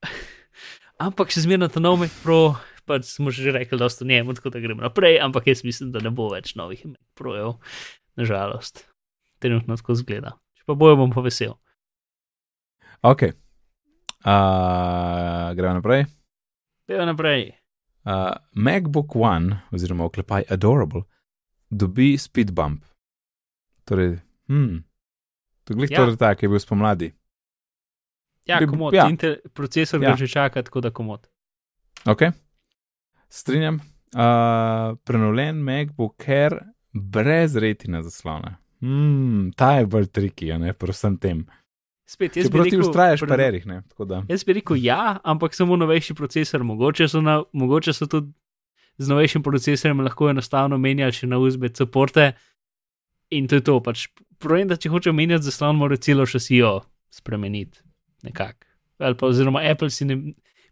[1.05, 4.53] ampak še zmerno ta nov Mac Pro, pač smo že rekli, da so njemu, tako
[4.53, 7.57] da gremo naprej, ampak jaz mislim, da ne bo več novih Mac Projev,
[8.19, 8.85] nažalost.
[9.43, 10.37] Trenutno tako zgleda.
[10.55, 11.57] Če pa bojo, bom pa vesel.
[13.03, 13.33] Ok.
[14.23, 16.05] Uh, gremo naprej.
[16.87, 17.49] Pejo naprej.
[18.03, 21.03] Uh, MacBook One, oziroma oklepaj Adorable,
[21.73, 22.83] dobi speed bump.
[23.83, 24.77] Torej, hm,
[25.63, 25.97] to glih Ja.
[25.97, 27.11] torej tak, je bil spomladi.
[28.45, 29.07] Ja, Bi- komod, ja.
[29.07, 29.35] ja.
[29.49, 30.09] procesor ja.
[30.09, 31.27] Ga že čaka, tako da komod.
[32.05, 32.21] Ok,
[33.29, 33.79] strinjam.
[34.13, 36.59] Uh, prenovljen MacBook Air
[36.93, 38.57] brez retina zaslona.
[38.79, 41.45] Hmm, ta je bolj triki, ne, prosim tem.
[42.05, 43.81] Spet, jaz bi Čeprav ti rekel, ustrajaš pre- pa rerih, ne.
[44.29, 46.63] Jaz bi rekel ja, ampak samo novejši procesor.
[46.63, 48.33] Mogoče so, na, mogoče so tudi
[48.97, 52.31] z novejšim procesorjem lahko enostavno menjali še na USB-C porte.
[53.29, 53.79] In to je to.
[53.79, 57.79] Pač, Problem, da če hoče menjati zaslon, mora celo šasijo spremeniti.
[58.23, 58.67] Nekako.
[58.99, 60.17] Ali pa oziroma Apple si ne.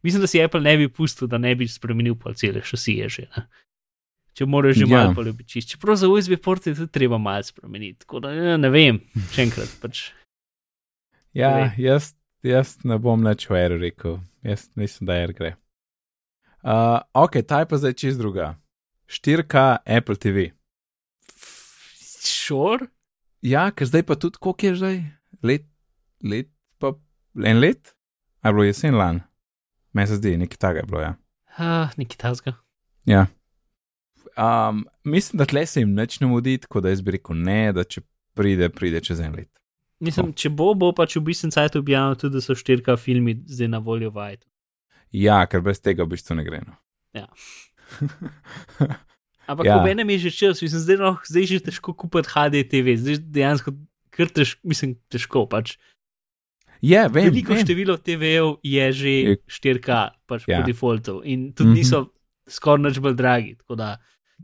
[0.04, 3.28] Mislim, da si Apple ne bi pustil, da ne bi spremenil pol cele šasije že.
[3.32, 3.46] Ne?
[4.34, 4.98] Če moraš že Ja.
[4.98, 5.70] malo poljubiti čist.
[5.70, 8.00] Čeprav za USB porte je tudi treba malo spremeniti.
[8.00, 9.72] Tako da ja, ne vem, še enkrat.
[9.82, 10.12] Pač,
[11.34, 11.72] Ja, Povej.
[11.80, 12.06] jaz,
[12.44, 15.54] jaz ne bom nič o Airu rekel, jaz mislim, da Air gre.
[16.62, 18.56] Uh, ok, ta je pa zdaj čez druga.
[19.10, 20.52] 4K Apple TV.
[22.22, 22.88] Sure.
[23.42, 24.98] Ja, ker zdaj pa tudi, koliko je zdaj?
[25.44, 25.66] Let,
[26.24, 26.94] let, pa
[27.42, 27.96] en let?
[28.42, 29.22] A je bilo jesen lan?
[29.94, 31.14] Meni se zdi, nekaj takega je bilo, ja.
[31.58, 32.54] Uh, Nekaj tasga.
[33.06, 33.26] ja.
[34.38, 37.74] Um, mislim, da tle se jim nič ne mudi, tako da jaz bi rekel ne,
[37.74, 38.02] da če
[38.34, 39.50] pride, pride čez en let.
[40.00, 43.70] Mislim, če bo, bo pač v bistvu sajt objavil tudi, da so štirka filmi zdaj
[43.76, 44.51] na voljo v iTunes.
[45.12, 46.62] Ja, ker brez tega v bistvu ne gre.
[46.64, 46.78] No.
[47.14, 47.28] Ja.
[49.52, 49.76] Ampak ja.
[49.76, 49.80] Ja.
[49.82, 53.18] ob enem je že čas, mislim, zdaj, lahko, zdaj je že težko kupiti HDTV, zdaj
[53.20, 53.74] dejansko
[54.14, 55.76] kar težko, mislim, težko pač.
[56.82, 57.62] Je, vem, Veliko vem.
[57.62, 59.90] število TV-jev je že Je- 4K
[60.26, 60.56] pač ja.
[60.56, 60.62] Ja.
[60.62, 61.74] po defaultu in tudi mm.
[61.74, 61.78] -hmm.
[61.78, 61.98] niso
[62.48, 63.98] skoraj nič bolj dragi, tako da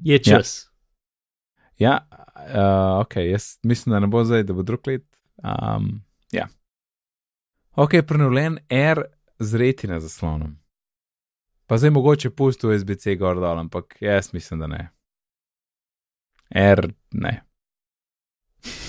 [0.03, 0.69] je čas.
[1.79, 5.05] Ja, uh, ok, jaz mislim, da ne bo zdaj, da bo drug let.
[5.43, 6.01] Um,
[6.31, 6.47] ja.
[7.75, 10.57] Ok, prenovljen R z retina zaslonom.
[11.67, 14.89] Pa zdaj mogoče pusti USB-C gor dol, ampak jaz mislim, da ne.
[16.49, 17.33] R ne.
[17.33, 17.43] Ja.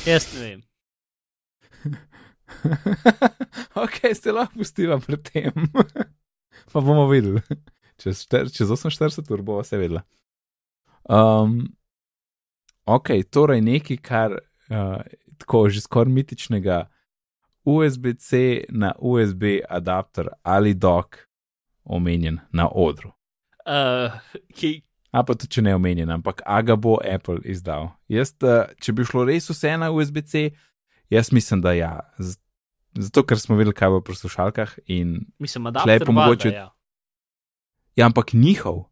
[0.07, 0.63] Jaz ne vem.
[3.83, 5.69] ok, ste lahko pustila pred tem.
[6.73, 7.43] pa bomo videli.
[8.01, 10.05] Čez, šter, čez 48 ur bomo se vedela.
[11.11, 11.65] Um,
[12.87, 15.03] ok, torej nekaj, kar uh,
[15.39, 16.85] tako že skoraj mitičnega,
[17.69, 21.17] USB-C na USB adapter ali dock
[21.85, 23.13] omenjen na odru.
[23.69, 24.13] Uh,
[24.57, 24.79] ki,
[25.13, 27.89] A pa tudi, če ne omenjen, ampak a ga bo Apple izdal.
[28.13, 30.51] Jaz, uh, če bi šlo res vse na USB-C,
[31.13, 31.93] jaz mislim, da ja.
[32.99, 36.67] Zato, ker smo videli, kaj bo pri slušalkah in mislim, adapter pa mogoče- ja.
[37.97, 38.85] Ja, ampak njihov.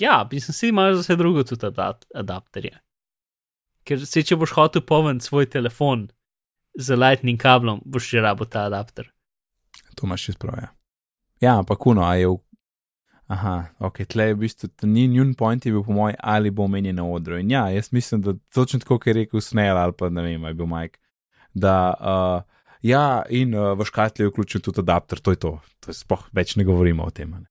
[0.00, 2.80] Ja, mislim, si imaš za vse drugo tudi adap adapterje.
[3.84, 6.08] Ker se, če boš hotel povem svoj telefon
[6.78, 9.10] z lightning kablom, boš že rabo ta adapter.
[9.96, 10.60] To imaš še sprav.
[10.60, 10.70] Ja.
[11.40, 12.38] ja, ampak kuno, a je v.
[13.30, 16.64] Aha, ok, tle je v bistvu ni njun point, je bil po mojem, ali bo
[16.66, 17.38] omenjen na odru.
[17.38, 20.48] In ja, jaz mislim, da točno tako, kot je rekel Snell ali pa ne vem,
[20.50, 20.98] je bil Mike,
[21.54, 22.42] da uh,
[22.82, 25.52] ja, in uh, v škatli je vključen tudi adapter, to je to.
[25.80, 27.30] to je sploh več ne govorimo o tem.
[27.30, 27.46] Ne.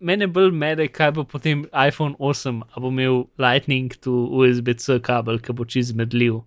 [0.00, 5.38] Mene bolj mede, kaj bo potem iPhone 8, a bo imel Lightning tu USB-C kabel,
[5.38, 6.42] ki bo čez medljiv.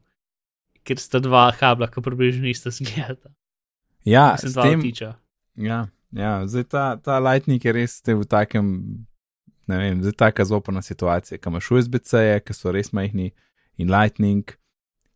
[0.88, 3.34] Ker sta dva kabla, ki približno ista zgledata.
[4.08, 5.14] Ja, Mislim, s dva tem, vtiča.
[5.60, 8.70] Ja, ja zdaj ta, ta Lightning je res v takem,
[9.68, 13.34] ne vem, zdaj taka zopana situacija, ki imaš USB-C-je, ki so res majhni
[13.78, 14.56] in Lightning,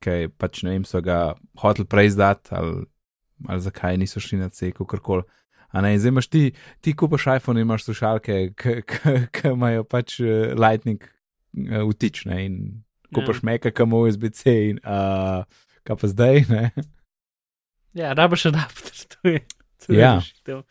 [0.03, 2.83] ki pač ne vem, so ga hotel prej izdati ali,
[3.47, 5.23] ali zakaj niso šli na C, kakorkoli.
[5.71, 6.43] A ne, zdaj imaš ti,
[6.83, 12.57] ti kupaš iPhone in imaš slušalke, ki imajo pač eh, Lightning eh, vtič, ne, in
[13.13, 13.41] kupaš ja.
[13.43, 15.43] Meka, ima USB-C in uh,
[15.83, 16.71] kaj pa zdaj, ne.
[17.93, 19.39] Ja, rabaš adapter, to je.
[19.81, 20.15] To Ja.
[20.15, 20.61] rešitev.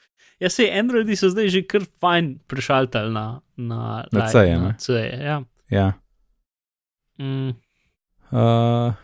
[0.40, 3.24] Ja, se Androidi so zdaj že kar fajn prešaltali na,
[3.58, 4.58] na, Na ne?
[4.58, 5.42] na C, ja.
[5.68, 5.92] Ja.
[7.18, 7.50] Mm,
[8.30, 8.94] Uh,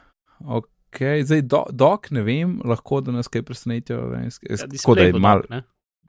[0.40, 3.96] ok, zdaj do, dok ne vem, lahko da nas kaj presenetijo.
[4.14, 5.40] ja, Tako da display je mal.
[5.40, 5.62] dog, ne.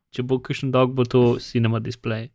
[0.10, 2.30] Če bo kakšen dog, bo to cinema display.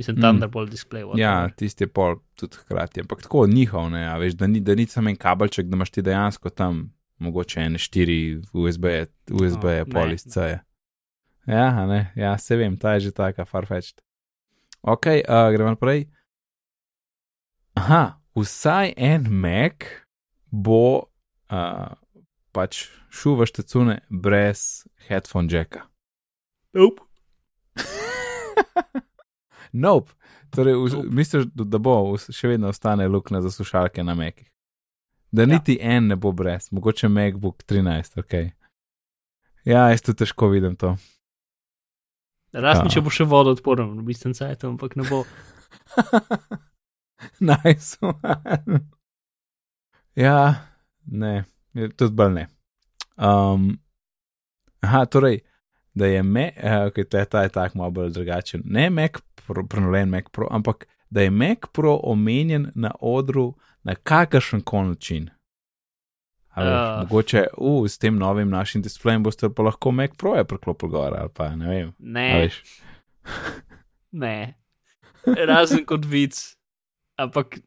[0.00, 0.20] Mislim, Mm.
[0.22, 1.02] Thunderbolt display.
[1.04, 1.20] whatever.
[1.20, 4.74] Ja, tisti je pol tudi hkrati, ampak tako njihov, ne, a veš, da ni, da
[4.74, 8.84] ni samo en kabelček, da imaš ti dejansko tam mogoče ene štiri USB,
[9.30, 10.58] USB No, je pol iz C.
[11.46, 14.00] Ja, ne, ja, se vem, ta je že taka farfetched.
[14.82, 16.06] Ok, uh, gremo naprej.
[17.74, 19.84] Aha, vsaj en Mac
[20.50, 20.96] bo
[21.52, 21.92] uh,
[22.52, 25.84] pač šel v štecune brez headphone jacka.
[26.72, 27.04] Nope.
[29.72, 30.10] Nope.
[30.50, 31.08] Torej, v, Nope.
[31.10, 34.48] misliš, da, bo še vedno ostane luknja za slušalke na Mekih?
[35.32, 35.46] Da Ja.
[35.46, 38.34] niti en ne bo brez, mogoče MacBook 13, ok.
[39.64, 40.96] Ja, jaz tu težko vidim to.
[42.52, 42.90] Razen, Ja.
[42.90, 45.22] če bo še vodo odporen, v bistvu cajt, ampak ne bo.
[47.40, 47.96] nice.
[48.00, 48.80] one.
[50.14, 50.54] ja,
[51.06, 51.44] ne,
[51.96, 52.48] tudi bolj ne.
[53.16, 53.78] Um,
[54.80, 55.42] aha, torej,
[55.94, 58.62] da je Mac, uh, okay, ta, ta je tak malo bolj drugačen.
[58.64, 59.10] Ne Mac,
[59.46, 64.88] Pro- prenovljen Mac Pro, ampak da je Mac Pro omenjen na odru na kakršen koli
[64.88, 65.30] način.
[66.50, 66.98] A Veš, Ja.
[67.02, 71.14] Mogoče uh, s tem novim našim displejem boste pa lahko Mac Pro je priklopil gor
[71.18, 71.92] ali pa ne vem.
[71.98, 72.50] Ne,
[74.12, 74.54] ne.
[75.46, 76.56] Razen kot vic.
[77.16, 77.58] Ampak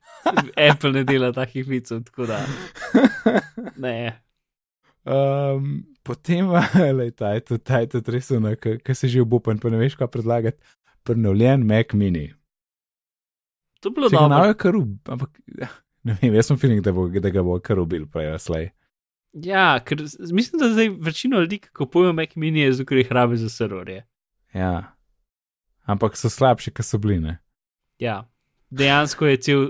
[0.72, 2.40] Apple ne dela takih vicov, tako da
[3.86, 4.20] ne.
[5.06, 6.52] Um, potem,
[6.98, 8.30] le, ta je tudi, ta je tudi res,
[8.84, 10.60] ki se že obupan, pa ne veš, kaj predlagati.
[11.04, 12.30] Prenovljen Mac mini.
[13.84, 14.30] To je bilo dobro.
[14.32, 15.68] najo kar ub, ampak ja,
[16.08, 18.70] ne vem, jaz sem feeling, da, bo, da ga bo kar ubil, prej ali slej.
[19.44, 20.00] Ja, ker
[20.32, 23.50] mislim, da zdaj večino ljudi, ki kupujejo Mac mini, je zato, ker jih rabi za
[23.52, 24.06] serverje.
[24.54, 24.96] Ja.
[25.84, 27.20] Ampak so slabši, kot so bili.
[27.20, 27.38] Ne?
[28.00, 28.22] Ja,
[28.72, 29.66] dejansko je cel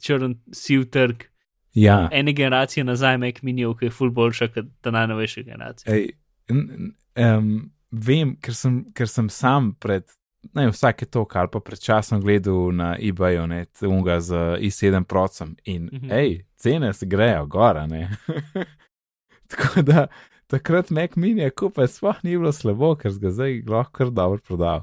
[0.00, 1.27] črn siv trg.
[1.74, 5.94] Ja, Ene generacije nazaj Mac mini, ki je ful boljša kot ta najnovejša generacija.
[5.94, 6.10] Ej,
[6.48, 6.58] n,
[7.16, 10.04] n, um, vem, ker sem, ker sem sam pred.
[10.54, 15.56] Ne, vsake to, ali pa pred časom gledal na eBayu, ne, unga z i7 procem
[15.64, 16.06] in, mm Mhm.
[16.06, 16.10] -hmm.
[16.10, 18.10] hej, cene se grejo, gora, ne.
[19.50, 20.06] Tako da
[20.46, 24.38] takrat Mac mini je kupaj, sploh ni bilo slabo, ker ga zdaj lahko kar dobro
[24.46, 24.82] prodal.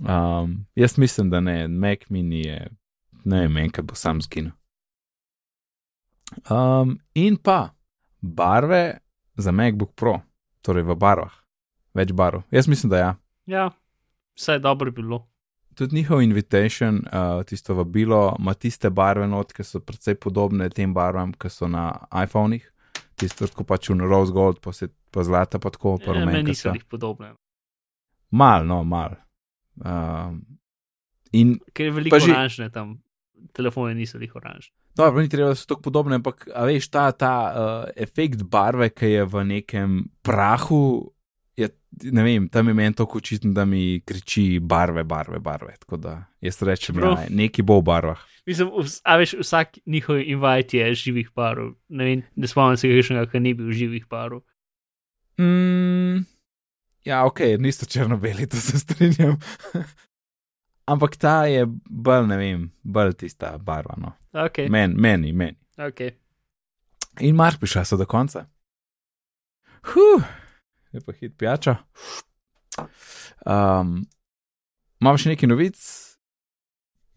[0.00, 2.68] Um, jaz mislim, da ne, Mac mini je,
[3.24, 4.52] ne vem, enkrat bo sam zginil.
[6.50, 7.70] Um, in pa
[8.20, 8.98] barve
[9.36, 10.20] za MacBook Pro,
[10.62, 11.32] torej v barvah,
[11.94, 12.42] več barv.
[12.50, 13.12] Jaz mislim, da ja.
[13.46, 13.70] Ja,
[14.36, 15.28] vse je dobro bilo.
[15.74, 20.94] Tudi njihov invitation, uh, tisto vabilo, ima tiste barve not, ki so precej podobne tem
[20.94, 22.68] barvam, ki so na iPhonih.
[23.16, 26.26] Tisto, tako pač v rose gold, pa, se, pa zlata, pa tako pa Ja, meni
[26.26, 26.74] rumenka niso so.
[26.74, 27.34] jih podobne.
[28.30, 29.16] Mal, no, mal.
[29.84, 30.42] Um,
[31.32, 33.00] in Ker je veliko že- oranžne tam,
[33.52, 34.74] telefone niso jih oranžne.
[34.96, 38.90] Dobro, ni treba, da so tako podobne, ampak a veš, ta, ta uh, efekt barve,
[38.92, 41.12] ki je v nekem prahu,
[41.56, 41.68] je,
[42.12, 45.76] ne vem, tam je meni tako očitno, da mi kriči barve, barve, barve.
[45.80, 48.20] Tako da jaz rečem, da ja, neki bo v barvah.
[48.46, 48.70] Mislim,
[49.04, 51.74] a veš, vsak njihov invite je živih parov.
[51.88, 54.42] Ne, vem, ne spomnim se kakšnega, ki ni bil živih parov.
[55.40, 56.24] Mm,
[57.04, 59.38] ja, ok, niso črno-beli, to se strinjam.
[60.86, 63.96] ampak ta je bolj, ne vem, bolj tista barva.
[63.98, 64.12] No.
[64.32, 65.56] Okay, Men, meni, meni.
[65.78, 66.14] okay.
[67.20, 68.46] In Mark, prišla so do konca.
[69.92, 70.22] Huh,
[70.92, 71.76] je pa hit pijača.
[73.46, 74.02] Um,
[75.02, 75.78] Imamo še nekaj novic,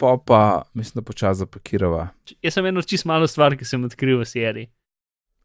[0.01, 0.39] pa pa
[0.73, 2.08] mislim, da počasi zapakirava.
[2.41, 4.69] Jaz sem eno čist malo stvar, ki sem odkril v seriji.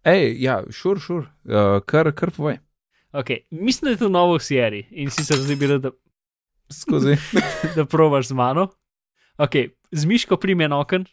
[0.08, 2.56] Hej, ja, šur, šur, uh, kar, kar povej.
[3.12, 3.42] Okay.
[3.50, 5.92] Mislim, da je to novo v seriji in sicer zdaj bi rad, da,
[6.72, 7.16] Skozi.
[7.76, 8.68] da probaš z mano.
[9.38, 9.70] Okay.
[9.92, 11.04] Z miško prime en okn,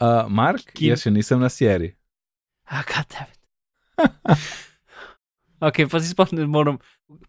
[0.00, 1.92] Uh, Mark, Ki- jaz še nisem na seriji.
[2.66, 3.34] a kaj tebi.
[5.62, 6.80] Ok, pa si sploh ne morem.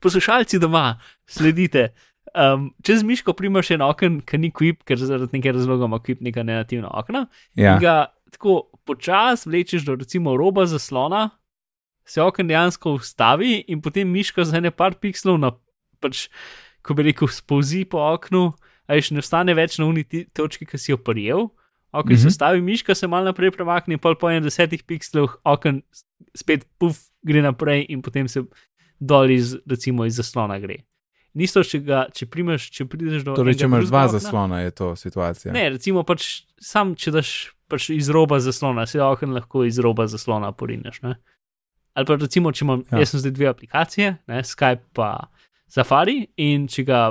[0.02, 0.98] Poslušalci doma,
[1.30, 1.92] sledite.
[2.34, 6.00] Um, če z miško primaš en okn, ki ni kvip, ker zaradi nekega razloga ima
[6.02, 7.96] kvip neka negativna okna, Ja, in ga
[8.34, 11.30] tako počasi vlečeš do recimo roba zaslona,
[12.04, 15.54] se okno dejansko ustavi in potem miško za ene par pikslov, na,
[16.04, 16.26] pač,
[16.86, 18.52] ko bi rekel, spolzi po oknu,
[18.86, 21.48] a ješ ne ostane več na uniti točki, ki si jo prijel.
[21.92, 22.30] Okno mm -hmm.
[22.30, 22.66] se Mhm.
[22.66, 25.80] miška se malo naprej premakne, pol po 21 pikslih okno
[26.36, 28.44] spet puf gre naprej in potem se
[29.00, 30.76] dol iz, recimo, iz zaslona gre.
[31.34, 33.34] Nisto, če, ga, če, primeš, če prideš do.
[33.36, 35.54] torej, če imaš dva okna- zaslona, je to situacija.
[35.54, 40.08] Ne, recimo pač sam, če daš pač iz roba zaslona, se okno lahko iz roba
[40.08, 41.02] zaslona porineš.
[41.02, 41.16] Ne?
[41.94, 43.00] Ali pa recimo, če imam, ja.
[43.00, 45.28] jaz sem zdaj dve aplikacije, ne, Skype pa
[45.72, 47.02] Safari in če, ga,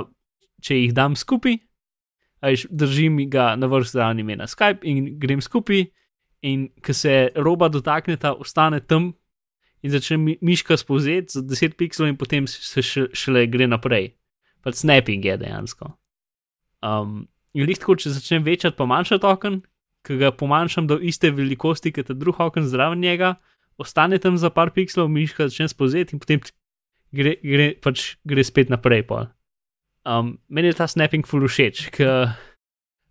[0.63, 1.59] če jih dam skupaj,
[2.69, 5.85] držim ga na vrh zraven imena Skype in grem skupaj,
[6.45, 9.13] in ko se roba dotakneta, ostane tam
[9.85, 14.13] in začne mi, miška spovzeti za 10 pixelov, in potem se še, šele gre naprej.
[14.65, 15.91] Pač snapping je dejansko.
[16.85, 19.59] Um, in lahko, če začnem večati, pa manjšati okn,
[20.05, 23.35] ki ga pomanjšam do iste velikosti, kot je drug okn zraven njega,
[23.81, 26.41] ostane tam za par pixelov, miška začne spovzeti in potem
[27.15, 29.05] gre, gre, pač gre spet naprej.
[29.07, 29.29] Pol.
[30.05, 31.87] Um, meni je ta snapping full všeč,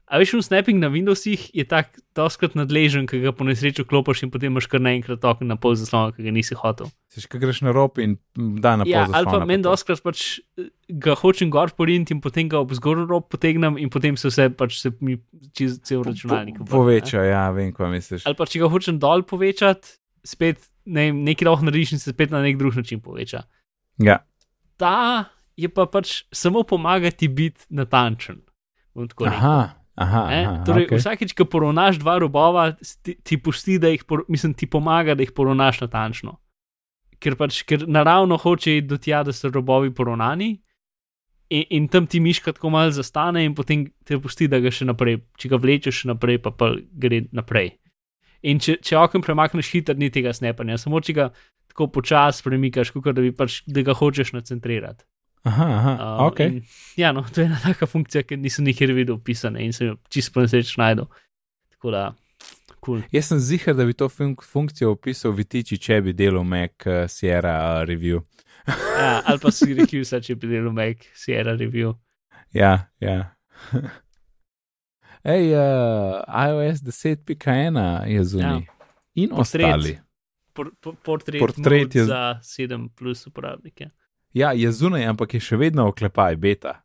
[0.05, 4.31] A veš, snapping na Windowsih je tako doskrat nadležen, ki ga po nesreču klopiš in
[4.31, 6.91] potem imaš kar naenkrat okno na pol zaslona, ki ga nisi hotel.
[7.11, 9.17] Seš, kaj greš na rob in da na pol Ja, zaslona.
[9.17, 13.09] ali pa meni doskrat pač eh, ga hočem gor poriniti in potem ga ob zgornji
[13.11, 15.17] rob potegnem in potem se vse pač se mi
[15.57, 16.71] čez cel računalnik Po- ne.
[16.77, 18.29] Poveča, ja, vem, kaj misliš.
[18.29, 22.29] Ali pa če ga hočem dol povečati, spet ne, nekaj lahko narediš in se spet
[22.31, 23.43] na nek drug način poveča.
[23.99, 24.25] Ja,
[24.77, 25.25] Ta
[25.57, 28.43] je pa pač samo pomagati biti natančen.
[29.31, 30.23] aha, aha.
[30.31, 30.41] Ne?
[30.47, 30.99] aha Torej, okay.
[30.99, 32.73] Vsakič, ko poravnaš dva robova,
[33.03, 36.41] ti, ti pusti, da jih, por- mislim, ti pomaga, da jih poravnaš natančno.
[37.23, 40.61] Ker pač, ker naravno hoče iti do tja, da so robovi poravnani,
[41.51, 44.85] in, in tam ti miška tako malo zastane, in potem te pusti, da ga še
[44.85, 47.77] naprej, če ga vlečeš še naprej, pa, pa gre naprej.
[48.45, 51.31] In če, če okno premakneš hitro, ni tega snepanja, samo če ga
[51.75, 55.05] tako počasi premikaš, kot da pač, da ga hočeš nacentrirati.
[55.45, 56.41] Aha, aha, Um, ok.
[56.41, 56.63] in,
[56.97, 59.97] ja, no, to je ena taka funkcija, ki nisem nikjer videl opisane in sem jo
[60.09, 61.05] čisto po nesreči najdel.
[61.75, 62.05] Tako da,
[62.39, 62.79] kul.
[62.81, 63.03] Cool.
[63.13, 67.05] Jaz sem zihar, da bi to fun funkcijo opisal Vitiči, če bi delal Mac uh,
[67.09, 68.23] Sierra uh, review.
[68.95, 71.93] Ja, ali pa si rekel, če bi delal Mac Sierra review.
[72.57, 73.35] Ja, ja.
[75.35, 78.63] Ej, uh, iOS 10.1 je zunaj.
[78.65, 78.89] Ja.
[79.15, 79.99] In ostali.
[80.55, 83.91] Por, por, portret Portret mode je- za 7 plus uporabnike.
[84.33, 86.81] Ja, je zunaj, ampak je še vedno oklepaj, beta.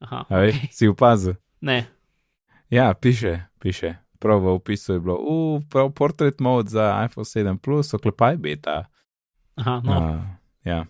[0.00, 0.68] Aha, A veš, okay.
[0.72, 1.34] Si opazil?
[1.60, 1.86] Ne,
[2.70, 3.94] Ja, piše, piše.
[4.18, 8.84] Prav v opisu je bilo, uh, prav portret mode za iPhone 7 plus, oklepaj beta.
[9.54, 9.92] aha, no.
[9.92, 10.20] Uh,
[10.64, 10.86] ja.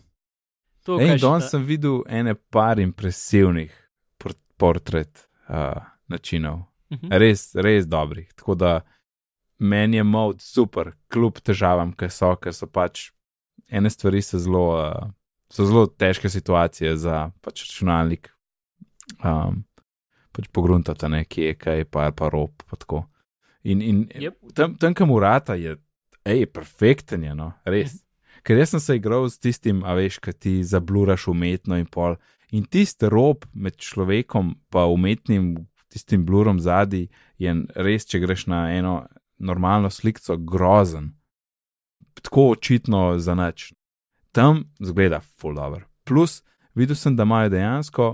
[0.82, 3.72] To, Ej, danes sem videl ene par impresivnih
[4.16, 5.72] por portret uh,
[6.06, 6.62] načinov.
[6.90, 7.08] Mhm.
[7.12, 8.28] Res, res dobrih.
[8.34, 8.80] Tako da
[9.58, 13.10] meni je mod super, kljub težavam, ki so, ker so pač
[13.70, 15.12] ene stvari so zelo, uh,
[15.52, 18.30] so zelo težke situacije za pač računalnik.
[19.24, 19.64] Um,
[20.34, 22.64] pač pogruntata nekje, kaj pa, pa rob.
[22.66, 23.04] Pa tako.
[23.64, 24.54] in in Yep.
[24.54, 25.76] tam, tam kam urata je,
[26.24, 28.02] hej, perfekten je, no, res.
[28.44, 32.18] Ker jaz sem se igral s tistim, a veš, ki ti zabluraš umetno in pol.
[32.52, 38.68] In tisti rob med človekom in umetnim, tistim blurom zadnji, je res, če greš na
[38.76, 39.06] eno
[39.38, 41.12] normalno sliko, grozen.
[42.22, 43.72] Tako očitno za nič.
[44.32, 45.86] Tam zgleda full dobro.
[46.04, 46.42] Plus,
[46.74, 48.08] videl sem, da imajo dejansko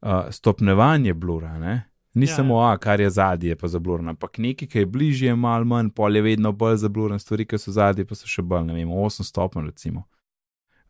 [0.00, 1.82] uh, stopnevanje blura, ne?
[2.14, 4.86] Ni Ja, ja, samo, a, kar je zadnji, je pa zabluren, ampak nekaj, ki je
[4.86, 8.28] bližje, je malo manj, pol je vedno bolj zabluren, stvari, ki so zadnji, pa so
[8.28, 10.06] še bolj, ne vem, 8 stopenj, recimo.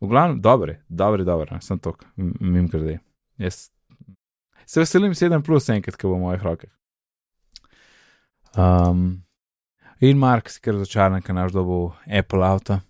[0.00, 3.00] V glavnem, dobre, dobre, dobre, sem to, mim grede.
[3.42, 3.66] Jaz
[4.66, 6.70] se veselim 7 plus enkrat, ko bo v mojih rokah.
[8.56, 9.25] Um,
[10.00, 12.80] in Mark, si kar začaran, ker naš dobo Apple avto.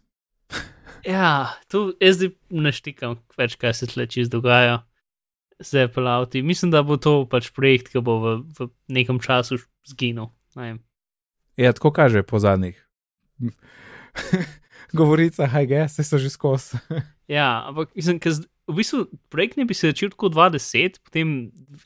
[1.06, 4.80] Ja, tu jaz zdaj naštikam več, kaj se tle čez dogaja
[5.62, 6.42] z Apple Auti.
[6.42, 10.32] Mislim, da bo to pač projekt, ki bo v, v nekem času zginil.
[10.58, 10.80] Ne.
[11.54, 12.74] Ja, tako kaže po zadnjih.
[14.98, 16.82] Govorica, haj ga, se so že skozi.
[17.26, 18.36] Ja, ampak mislim, ker
[18.70, 19.00] v bistvu
[19.34, 21.32] projekt ne bi se začel tako 2010, potem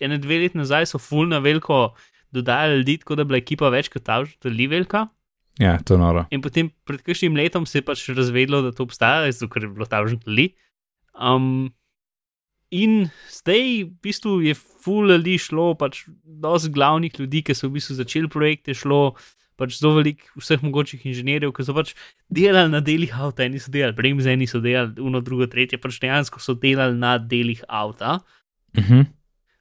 [0.05, 1.95] ene dve leti nazaj so full na veliko
[2.33, 5.09] dodajali ljudi, tako da je bila ekipa več kot ta, je velika.
[5.59, 6.25] ja, to je noro.
[6.31, 9.69] In potem pred kakšnim letom se je pač razvedlo, da to obstaja, zato ker je
[9.69, 10.55] bilo tam že ljudi.
[11.15, 11.73] Um,
[12.71, 17.77] in zdaj v bistvu je full ljudi šlo, pač dosti glavnih ljudi, ki so v
[17.77, 19.17] bistvu začeli projekte, šlo
[19.61, 21.93] pač zelo velik vseh mogočih inženirjev, ki so pač
[22.33, 26.01] delali na delih avta, eni so delali bremze, eni so delali uno, drugo, tretje, pač
[26.01, 28.21] dejansko so delali na delih avta.
[28.79, 29.05] Uh -huh.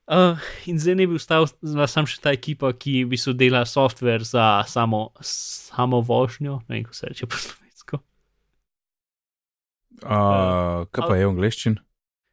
[0.09, 1.45] Uh, in zdaj ne bi ostal
[1.85, 6.83] sam še ta ekipa, ki bi so delala software za samo, samo vožnjo, ne vem,
[6.87, 7.99] kako se reče po slovensko.
[10.01, 11.77] uh, kaj pa je v angleščini?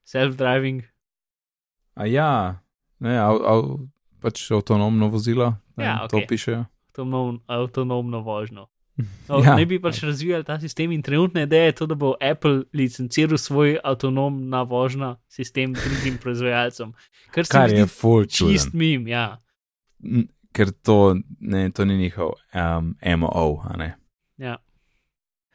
[0.09, 0.87] Self-driving.
[2.01, 2.31] A ja,
[3.05, 3.61] ne, av, av,
[4.25, 6.29] pač avtonomno vozilo, ne, Ja, to okej.
[6.33, 6.63] pišejo.
[6.89, 8.71] avtonom, avtonomno vožnjo.
[9.29, 9.55] No, Ja.
[9.57, 13.39] Ne bi pač razvijali ta sistem in trenutna ideja je to, da bo Apple licenciral
[13.39, 16.93] svoj avtonomna vožnja sistem drugim proizvajalcem.
[17.31, 18.39] Kar Kar je full čist
[18.71, 18.79] čuden.
[18.79, 19.43] mim, ja.
[20.53, 23.97] Ker to, ne, to ni njihov um, MO, a ne.
[24.37, 24.57] ja.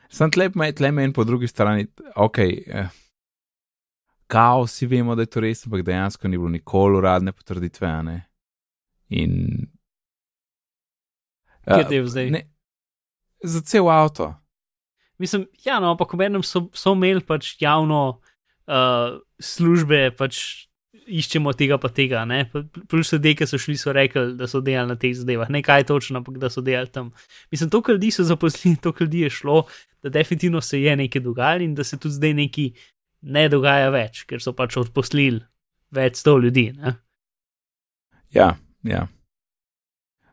[0.10, 2.38] Sam tlep me, tle me in po drugi strani, ok.
[2.38, 2.88] Eh,
[4.28, 7.88] kao vsi vemo, da je to res, ampak dejansko ni bilo nikoli uradne potrditve.
[7.88, 8.18] a Ne?
[9.10, 9.48] In.
[11.64, 12.30] Kje Ja, je zdaj?
[12.30, 12.42] ne,
[13.44, 14.34] za cel avto.
[15.22, 18.02] Mislim, ja, no, ampak obenem so, so imeli pač javno
[18.66, 20.66] uh, službe, pač
[21.12, 22.24] iščemo tega pa tega.
[22.30, 22.46] Ne?
[22.90, 25.52] Plus ljudje, ki so šli, so rekli, da so delali na teh zadevah.
[25.54, 27.12] Ne kaj točno, ampak da so delali tam.
[27.54, 29.64] Mislim, to, kar ljudi so zaposlili, to, kar ljudi je šlo,
[30.04, 32.72] da definitivno se je nekaj dogajalo in da se tudi zdaj nekaj
[33.22, 35.44] ne dogaja več, ker so pač odposlili
[35.94, 36.72] več sto ljudi.
[36.78, 36.96] Ne?
[38.34, 38.56] Ja,
[38.88, 39.06] ja.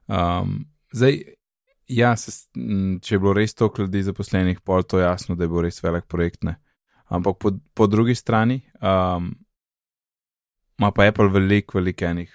[0.08, 0.62] Um,
[0.96, 1.20] zdaj,
[1.88, 2.32] ja, se,
[3.00, 6.04] če je bilo res toliko ljudi zaposlenih, pol to jasno, da je bil res velik
[6.06, 6.44] projekt.
[6.44, 6.56] Ne?
[7.06, 9.32] Ampak po, po drugi strani um,
[10.78, 12.34] ima pa Apple veliko, veliko enih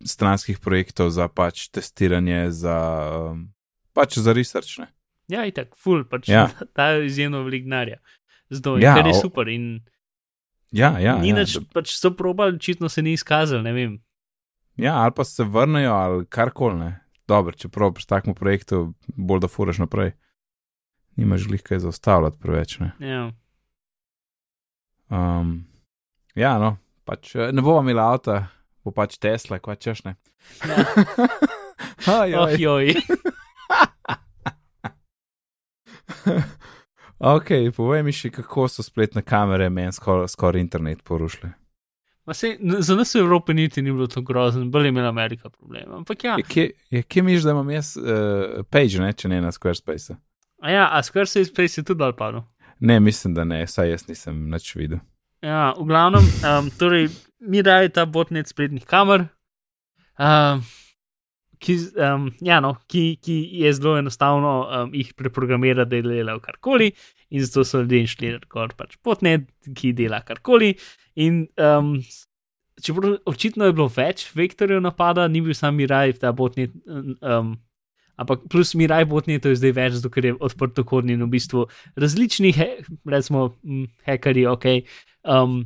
[0.00, 2.76] stranskih projektov za pač testiranje, za,
[3.32, 3.48] um,
[3.92, 4.78] pač za research.
[4.78, 4.86] Ne?
[5.28, 6.46] Ja, itak, ful, pač Ja.
[6.46, 6.66] ja.
[6.76, 7.98] ta je izjemno veliko denarja.
[8.50, 9.48] Zdaj, Ja, ja, kar je o- super.
[9.48, 9.82] In
[10.70, 13.98] Ja, ja, ni ja, nič, da- pač so probali, očitno se ni izkazalo, ne vem.
[14.76, 16.92] ja, ali pa se vrnejo, ali karkoli.
[17.28, 20.14] Dobro, če probiš takmu projektu, bolj da furaš naprej.
[21.18, 22.78] Nimaš glih kaj zaustavljati preveč.
[22.80, 22.92] Ne?
[23.04, 23.24] Ja.
[25.10, 25.66] Um,
[26.38, 26.76] ja, no,
[27.08, 28.46] pač eh, ne bomo imeli avta,
[28.84, 30.16] bo pač Tesla, kva češ ne.
[32.08, 32.56] Aj, Oh, aj.
[32.56, 32.94] joj.
[37.18, 41.52] ok, povej mi še, kako so spletne kamere meni skoraj skor internet porušile.
[42.28, 45.08] Ma Se, n- za nas v Evropi niti ni bilo to grozno, bolj je imela
[45.08, 45.92] Amerika problem.
[45.94, 48.04] Ampak ja, Je, kje, je, kje miš, da imam jaz uh,
[48.66, 50.16] page, ne, če ne na Squarespace?
[50.60, 52.42] a ja, a Squarespace Space je tudi dal padel.
[52.80, 54.98] Ne, mislim, da ne, saj jaz nisem nič videl.
[55.40, 57.08] Ja, v glavnem, um, torej,
[57.40, 59.24] mi daje ta botnet spletnih kamer,
[60.18, 60.60] um,
[61.62, 66.92] ki, um, ja, no, ki, ki je zelo enostavno um, jih preprogramirati, da delajo karkoli,
[67.30, 70.74] in zato so ljudje šli rekord pač botnet, ki dela karkoli.
[71.18, 71.96] In um,
[72.82, 76.74] čeprav očitno je bilo več vektorjev napada, ni bil sam Miraj ta botnet.
[77.22, 77.56] Um,
[78.18, 81.68] Ampak plus Miraj botnet je zdaj več, zato je odprtokodni in v bistvu
[82.02, 82.66] različni, he,
[83.06, 84.66] recimo, mm, hekerji, ok,
[85.22, 85.60] um,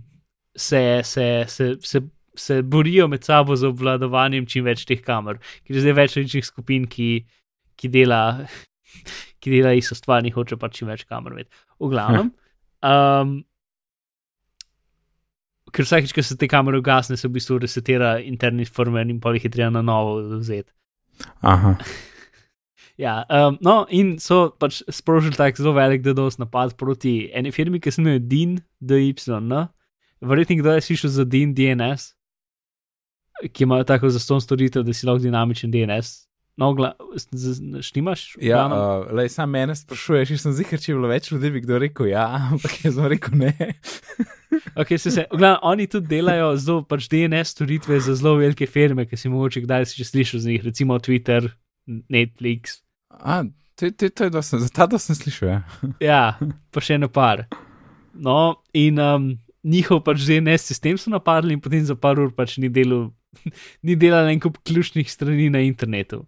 [0.53, 2.03] se, se, se, se,
[2.39, 6.47] se borijo med sabo za obvladovanjem čim več teh kamer, ker je zdaj več različnih
[6.47, 7.24] skupin, ki,
[7.76, 8.22] ki dela.
[9.43, 11.51] Ki dela isto stvar, in hoče pač čim več kamer imeti.
[11.83, 12.28] V glavnem,
[12.87, 13.33] um,
[15.74, 19.33] ker vsakeč, ko se te kamere ugasne, se v bistvu resetira interni firmware in pa
[19.35, 20.70] jih je treba na novo vzeti.
[21.43, 21.74] Aha,
[22.97, 27.80] Ja, um, no, in so pač sprožili tak zelo velik DDoS napad proti eni firmi,
[27.80, 29.55] ki se imenuje DIN, DYN.
[30.20, 32.12] Verjetno kdo je slišal za DIN DNS,
[33.53, 36.22] ki imajo tako zaston storitev, da si lahko dinamičen DNS.
[36.57, 36.76] No,
[37.80, 38.36] štimaš?
[38.40, 41.62] Ja, uh, lej, sam mene sprašuješ, jaz sem zihar, če je bilo več ljudi, bi
[41.64, 43.55] kdo rekel ja, ampak jaz sem rekel ne.
[44.76, 49.07] Okay, se, se, glavno, oni tudi delajo zelo pač DNS storitve za zelo velike firme,
[49.09, 51.49] ki si mogoče kdaj si že slišal z njih, recimo Twitter,
[52.12, 52.78] Netflix.
[53.09, 53.43] A,
[53.76, 55.61] to, to, to je dosen, za ta sem slišal, ja.
[56.11, 56.22] Ja,
[56.72, 57.47] pa še eno par.
[58.12, 59.32] No, in um,
[59.64, 63.09] njihov pač DNS sistem so napadli, in potem za par ur pač ni delal,
[63.87, 66.24] ni delal en kup ključnih strani na internetu.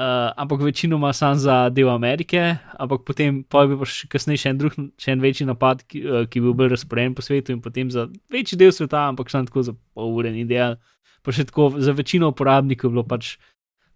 [0.00, 4.40] Uh, ampak večinoma sam za del Amerike, ampak potem pa je bil pa še kasneje
[4.40, 7.24] še en drug, še en večji napad, ki, uh, ki je bil bolj razporejen po
[7.26, 10.78] svetu in potem za večji del sveta, ampak samo tako za pol ure ni delal.
[11.26, 13.34] Pa še tako za večino uporabnikov je bilo pač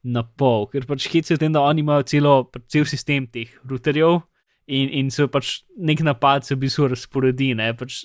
[0.04, 3.24] na pol, ker pač hec je v tem, da oni imajo celo, pač cel sistem
[3.24, 4.20] teh routerjev
[4.68, 7.54] in, in se pač nek napad se v bistvu razporedi.
[7.80, 8.04] Pač,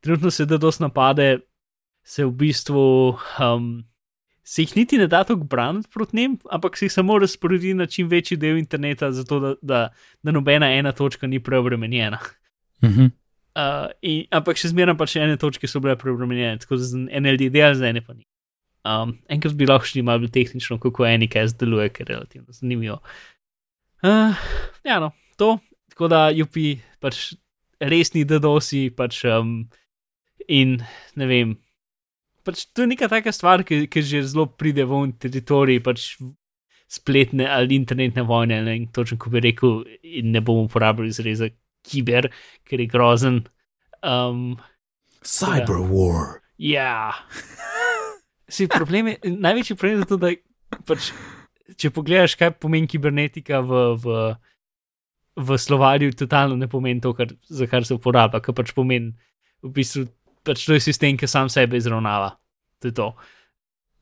[0.00, 1.44] trenutno se da dosti napade,
[2.04, 3.18] se v bistvu.
[3.40, 3.84] Um,
[4.44, 7.86] Se jih niti ne da tako braniti proti njim, ampak se jih samo razporedi na
[7.86, 9.78] čim večji del interneta, zato da, da,
[10.22, 12.18] da nobena ena točka ni preobremenjena.
[12.84, 13.08] Mhm.
[13.54, 17.32] Uh, in, ampak še zmeraj pač ene točke so bile preobremenjene, tako da za ene
[17.32, 18.26] ljudi dela, za ene pa ni.
[18.84, 22.52] Um, enkrat bi lahko šli malo bolj tehnično, kako eni kaj deluje, ker je relativno
[22.52, 22.98] zanimivo.
[24.04, 24.34] Uh,
[24.84, 25.54] ja, no, to,
[25.94, 27.30] tako da jupi pač
[27.80, 29.62] resni dedosi, pač um,
[30.48, 30.76] in
[31.16, 31.54] ne vem.
[32.44, 36.14] Pač to je neka taka stvar, ki, ki že zelo pride v teritorij pač
[36.90, 38.60] spletne ali internetne vojne.
[38.62, 41.48] Ne vem točno, ko bi rekel, in ne bomo uporabljali izreza
[41.84, 42.30] kiber,
[42.68, 43.42] ker je grozen.
[44.04, 44.56] Um,
[45.24, 46.40] Cyber war.
[46.58, 47.12] ja.
[48.54, 50.30] Si problem je, največji problem je to, da
[50.84, 51.08] pač,
[51.80, 54.18] če pogledaš, kaj pomeni kibernetika v, v,
[55.40, 59.14] v slovarju, totalno ne pomeni to, kar, za kar se uporablja, kar pač pomeni
[59.64, 60.04] v bistvu,
[60.44, 62.34] pač to je sistem, ki sam sebe izravnava.
[62.82, 63.08] To je to.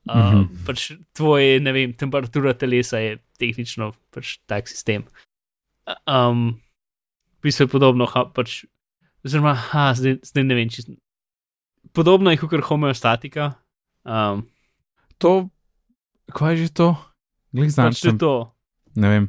[0.03, 0.39] Uh, mm Mhm.
[0.43, 0.67] -hmm.
[0.67, 5.05] pač tvoje, ne vem, temperatura telesa je tehnično pač tak sistem.
[6.07, 6.59] Um,
[7.39, 8.65] v bistvu je podobno, ha, pač,
[9.25, 10.83] oziroma, ha, zdaj, zdaj ne vem, če
[11.93, 13.55] podobno je kot homeostatika.
[14.05, 14.49] Um,
[15.19, 15.49] To,
[16.35, 16.97] kaj je že to?
[17.53, 18.55] Glej, znam, pač to je to.
[18.95, 19.25] ne vem.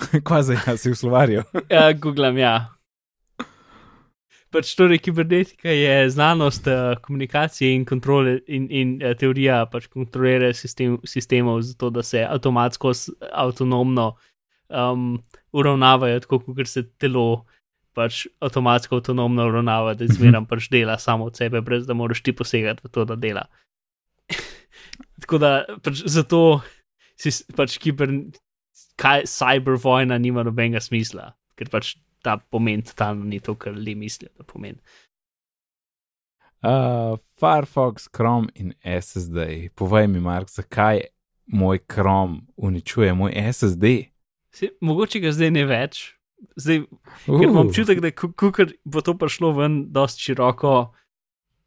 [0.26, 1.42] kaj zdaj, ja, si v slovarju?
[1.70, 2.74] Ja, googlam, ja.
[4.50, 10.56] Pač torej, kibernetika je znanost uh, komunikacije in kontrole in, in uh, teorija pač kontroliranja
[10.58, 12.92] sistem, sistemov, zato da se avtomatsko,
[13.30, 14.08] avtonomno
[14.68, 15.22] um,
[15.52, 17.44] uravnavajo, tako kot se telo
[17.94, 22.34] pač avtomatsko, avtonomno uravnava, da zmeraj pač dela samo od sebe, brez da moraš ti
[22.34, 23.46] posegati v to, da dela.
[25.22, 26.60] tako da pač zato
[27.20, 28.12] si pač kiber,
[29.00, 33.94] kaj, cyber vojna nima nobenega smisla, ker pač ta pomen totalno ni to, kar ljudje
[33.94, 34.78] mislijo, da pomeni.
[36.60, 39.70] Uh, Firefox, Chrome in SSD.
[39.74, 41.00] Povej mi, Mark, zakaj
[41.46, 43.84] moj Chrome uničuje moj SSD?
[44.52, 46.02] Se, mogoče ga zdaj ne več,
[46.60, 46.82] zdaj,
[47.24, 50.74] ker imam občutek, da kakor bo to prišlo ven, dosti široko.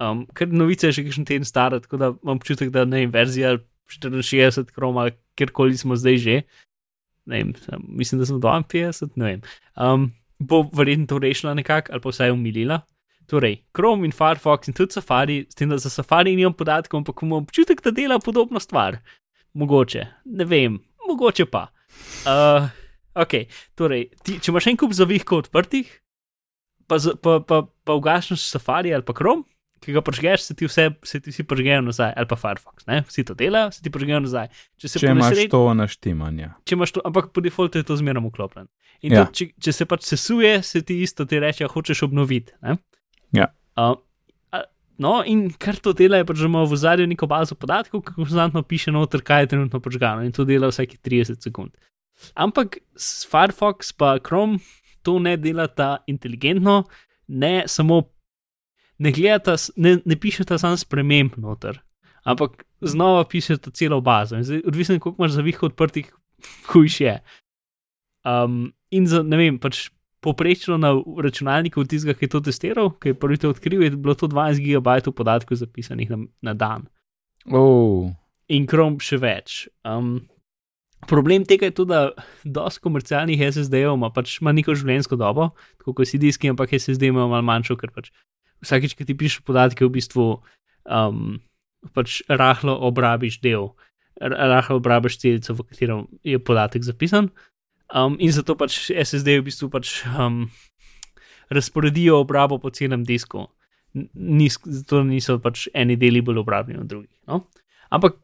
[0.03, 3.13] Um, ker novice je že kakšen teden stara, tako da imam občutek, da ne vem,
[3.13, 3.57] verzija
[3.89, 6.41] 64, kroma, kjerkoli smo zdaj že.
[7.25, 7.53] Ne vem,
[7.87, 9.41] mislim, da sem 52, ne vem.
[9.79, 12.81] Um, bo verjetno to rešila nekako, ali pa vsaj umilila.
[13.27, 17.23] Torej, Chrome in Firefox in tudi Safari, s tem, da za Safari nimam podatkov, ampak
[17.23, 18.99] imam občutek, da dela podobno stvar.
[19.53, 21.67] Mogoče, ne vem, mogoče pa.
[22.27, 22.67] Uh,
[23.15, 23.45] ok,
[23.79, 25.87] torej, ti, če imaš en kup zavihkov odprtih,
[26.87, 29.47] pa, pa, pa, pa ugašneš Safari ali pa Chrome,
[29.83, 33.01] ki ga prižgeš, se ti vse, se ti vsi prižgejo nazaj, ali pa Firefox, ne?
[33.03, 34.47] vsi to delajo, se ti prižgejo nazaj.
[34.77, 36.49] Če Če po imaš to naštimanje.
[36.63, 38.67] če imaš to, ampak po defaultu je to zmerno vklopljen.
[39.01, 39.25] In Ja.
[39.25, 42.55] tudi, če, če se pač sesuje, se ti isto ti reče, hočeš obnoviti.
[42.61, 42.77] Ne?
[43.33, 43.49] Ja.
[43.75, 43.97] Uh,
[44.97, 48.13] no, in kar to dela, je pač, da ima v zadju neko bazo podatkov, ki
[48.15, 51.73] konstantno piše noter, kaj je trenutno počgano in to dela vsake 30 sekund.
[52.35, 54.59] Ampak s Firefox pa Chrome
[55.01, 56.83] to ne delata inteligentno,
[57.27, 58.03] ne samo,
[59.03, 61.79] ne gledata, ne, ne pišeta samo sprememb noter,
[62.23, 64.39] ampak znova pišeta celo bazo.
[64.39, 66.13] In Zdaj, odvisno, koliko imaš zavihov odprtih,
[66.71, 67.17] hujš je.
[68.23, 69.89] Um, in za, ne vem, pač
[70.23, 70.93] poprečno na
[71.23, 74.63] računalniku tistega, ki je to testiral, ki je prvi to odkril, je bilo to 12
[74.63, 76.87] GB podatkov zapisanih na, na dan.
[77.51, 78.07] Oh,
[78.47, 79.65] In Chrome še več.
[79.87, 80.21] Um,
[81.07, 85.49] problem tega je tudi, da dosti komercialnih SSD-jev ima pač ima neko življenjsko dobo,
[85.81, 88.11] tako kot si diski, ampak SSD imajo malo manjšo, ker pač
[88.63, 90.27] vsakeč, ki ti pišeš podatke, v bistvu
[90.87, 91.39] um,
[91.95, 93.71] pač rahlo obrabiš del,
[94.19, 97.31] rahlo obrabiš celico, v katero je podatek zapisan.
[97.93, 100.47] Um, in zato pač SSD v bistvu pač um,
[101.53, 103.47] razporedijo obrabo po celem disku.
[103.93, 107.13] Nis, zato niso pač eni deli bolj obrabljeni od drugih.
[107.29, 107.45] No?
[107.93, 108.17] Ampak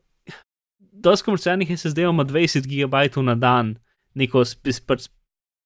[1.00, 3.78] dosti komercialnih SSD-ov ima 20 GB na dan,
[4.16, 5.08] neko spe, pač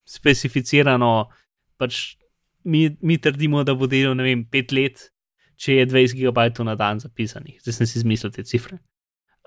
[0.04, 1.32] specificirano,
[1.80, 2.18] pač
[2.64, 5.06] mi, mi trdimo, da bo delal, ne vem, 5 let,
[5.60, 7.60] če je 20 GB na dan zapisanih.
[7.64, 8.80] Zdaj sem si izmislil te cifre.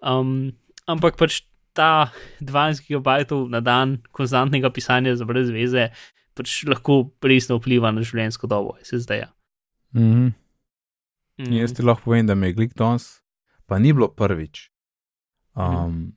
[0.04, 0.52] Um,
[0.86, 1.42] ampak pač
[1.76, 5.90] ta 20 GB na dan konstantnega pisanja za brez veze
[6.36, 9.32] pač lahko resno vpliva na življenjsko dobo SSD-ja.
[9.96, 10.34] mhm.
[11.36, 11.52] Mm.
[11.52, 13.20] Jaz ti lahko povem, da me je Glik danes,
[13.68, 14.70] pa ni bilo prvič.
[15.52, 16.14] Um,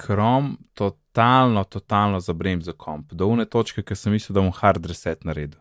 [0.00, 4.88] Krom totalno, totalno zabrem za komp, do une točke, ker sem mislil, da bom hard
[4.88, 5.60] reset naredil.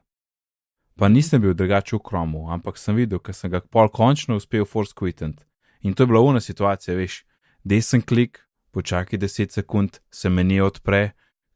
[0.99, 4.65] Pa nisem bil drugače v Kromu, ampak sem videl, ker sem ga pol končno uspel
[4.67, 5.45] force quittant.
[5.81, 7.21] In to je bila una situacija, veš,
[7.63, 8.41] desen klik,
[8.75, 11.13] počakaj 10 sekund, se meni odpre,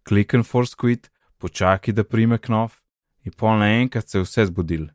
[0.08, 1.10] klikn force quit,
[1.44, 2.80] počakaj, da prime knov,
[3.28, 4.88] in pol naenkrat se je vse zbudil.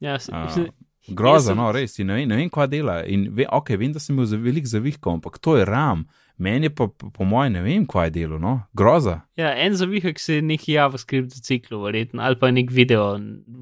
[0.00, 0.70] Ja, se, A, se,
[1.08, 3.02] Groza, Jaz sem- no, res, in ne vem, ne vem kva dela.
[3.04, 6.06] In ve, ok, vem, da sem imel za velik zavihkov, ampak to je ram.
[6.40, 9.18] Meni je pa, po, po mojem, ne vem, kva je delo, no, groza.
[9.36, 13.12] Ja, en zavihek se je neki JavaScript zaciklu, verjetno, ali pa nek video,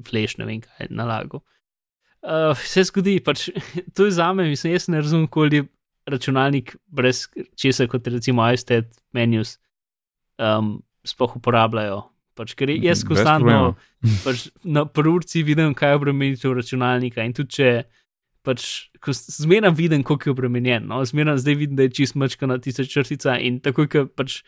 [0.07, 1.41] flash, ne vem kaj, nalago.
[2.19, 3.49] Uh, vse zgodi, pač
[3.95, 5.67] to je za me, mislim, jaz ne razumem, koliko je
[6.09, 7.25] računalnik brez
[7.59, 9.57] česa, kot recimo iStat menus,
[10.39, 10.77] um,
[11.07, 12.01] sploh uporabljajo.
[12.39, 13.73] Pač, ker jaz konstantno
[14.23, 17.71] pač, na prurci vidim, kaj je obremenitev računalnika in tudi če.
[18.47, 20.87] Pač, ko zmeraj vidim, kako je obremenjen.
[20.87, 21.01] No?
[21.05, 24.41] Zmeraj zdaj vidim, da je čist mačka na tisoč črtica in takoj, ko pač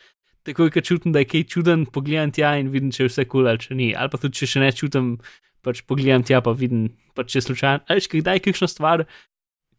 [0.48, 3.44] takoj, ko čutim, da je kaj čuden, pogledam tja in vidim, če je vse kul
[3.44, 3.90] cool ali če ni.
[3.96, 5.10] Ali pa tudi, če še ne čutim,
[5.62, 7.84] pač pogledam tja pa vidim, pač če slučajno.
[7.92, 9.06] Ali če kdaj kakšna stvar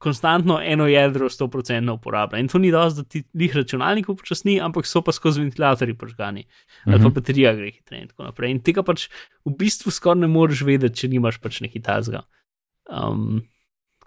[0.02, 2.40] konstantno eno jedro 100% uporablja.
[2.42, 6.44] In to ni dosti, da ti jih računalnik upočasni, ampak so pa skozi ventilatorji požgani.
[6.86, 7.14] Ali pa Mhm.
[7.14, 8.50] baterija gre hitreje in tako naprej.
[8.50, 9.08] In tega pač
[9.46, 12.22] v bistvu skoraj ne moreš vedeti, če nimaš pač nekaj tazga.
[12.90, 13.42] Um,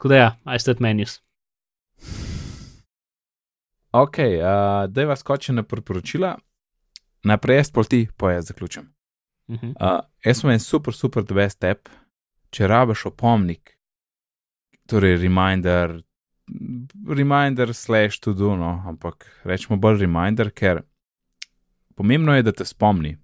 [0.05, 1.21] tako da ja, iStat menus.
[3.91, 6.37] Ok, uh, da je vas skočil na priporočila.
[7.23, 8.93] Najprej jaz pol ti, pa jaz zaključim.
[9.47, 9.69] Uh -huh.
[9.69, 11.89] Uh, jaz sem en super, super best app.
[12.49, 13.77] Če rabiš opomnik,
[14.85, 16.01] torej reminder,
[17.07, 20.81] reminder slash to do, no, ampak rečemo bolj reminder, ker
[21.95, 23.17] pomembno je, da te spomni.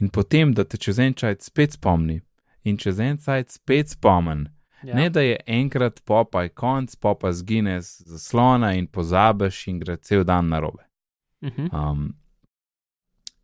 [0.00, 2.20] In potem, da te čez en čas spet spomni,
[2.64, 4.59] in čez en čas spet spomni.
[4.82, 4.94] Ja.
[4.94, 10.24] Ne, da je enkrat popaj konc, popaj zgine z zaslona in pozabiš in gre cel
[10.24, 10.86] dan na robe.
[11.40, 11.90] Uh -huh.
[11.90, 12.14] Um,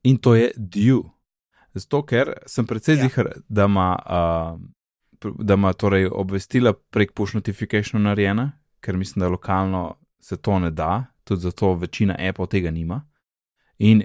[0.03, 1.03] in to je due.
[1.73, 3.03] Zato, ker sem predvsej Ja.
[3.03, 4.61] zihar, da ima, uh,
[5.45, 10.71] da ima torej obvestila prek push notification narejena, ker mislim, da lokalno se to ne
[10.71, 13.09] da, tudi zato večina Apple tega nima.
[13.79, 14.03] In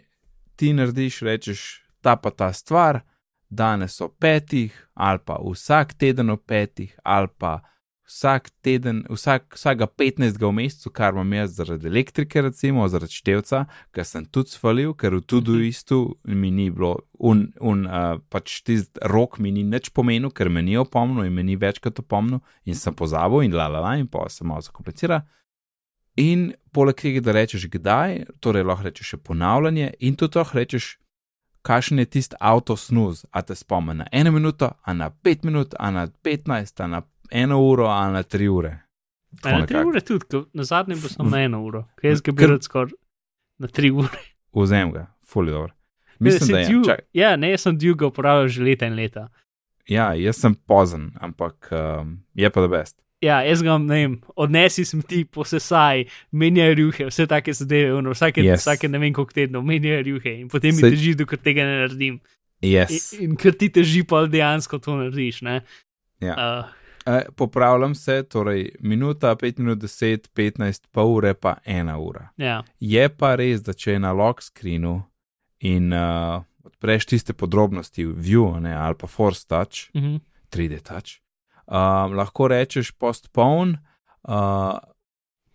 [0.55, 2.99] ti narediš, rečeš, ta pa ta stvar,
[3.52, 7.60] danes o petih, ali pa vsak teden o petih, ali pa
[8.12, 10.39] vsak teden, vsak, vsakega 15.
[10.39, 15.16] v mesecu, kar imam jaz zaradi elektrike, recimo zaradi števca, ker sem tudi svalil, ker
[15.16, 19.91] v tudi istu mi ni bilo, un, un, uh, pač tisti rok mi ni nič
[19.95, 23.70] pomenil, ker me ni opomnil in me ni večkrat opomnil in sem pozabil in la
[23.72, 25.24] la la in pa se malo zakomplicira.
[26.20, 30.97] In poleg tega, da rečeš kdaj, torej lahko rečeš še ponavljanje in tudi lahko rečeš,
[31.62, 35.74] kakšen je tisti avto snuz, a te spomni na eno minuto, a na pet minut,
[35.80, 37.01] a na petnajst, a na
[37.32, 38.78] eno uro, a na tri ure.
[39.43, 42.32] A Na tri ure tudi, na zadnjem bo samo na eno uro, ker jaz ga
[42.32, 42.91] bi skoraj
[43.59, 44.18] na tri ure.
[44.53, 45.74] Vzem ga, fully dobro.
[46.20, 46.68] Mislim, Se da je.
[46.68, 49.28] Dune- Čak, Ja, ne, jaz sem Duke uporabljal že leta in leta.
[49.88, 53.01] ja, jaz sem pozen, ampak um, je pa da best.
[53.22, 58.11] Ja, jaz ga ne vem, odnesi sem ti, posesaj, menjaj rjuhe, vse take zadeve, ono,
[58.15, 58.63] vsake, Yes.
[58.65, 61.76] vsake ne vem koliko tednov menjaj rjuhe in potem mi Saj- teži, dokler tega ne
[61.84, 62.19] naredim.
[62.61, 63.13] Yes.
[63.13, 65.41] In, in ker ti teži, pa dejansko to narediš.
[65.41, 65.61] Ne?
[66.22, 66.36] Ja.
[66.36, 72.28] Uh, E, popravljam se, torej minuta, 5 minut, 10, 15, pol ure, pa ena ura.
[72.38, 72.63] ja.
[72.80, 75.01] Je pa res, da če je na lock screenu
[75.59, 80.19] in uh, odpreš tiste podrobnosti View ne, ali pa Force Touch, uh -huh.
[80.51, 81.17] 3D Touch,
[81.68, 83.78] uh, lahko rečeš postpone,
[84.24, 84.78] uh,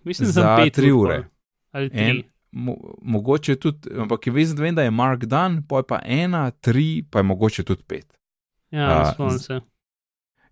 [0.06, 1.24] Mislim, Za tri ur ure.
[1.70, 1.98] Ali tri.
[1.98, 4.20] en, mo, mogoče tudi, ampak
[4.56, 8.18] da vem, da je Mark dan, poj pa ena, tri, pa je mogoče tudi pet.
[8.70, 9.60] Ja, a, spomnim se.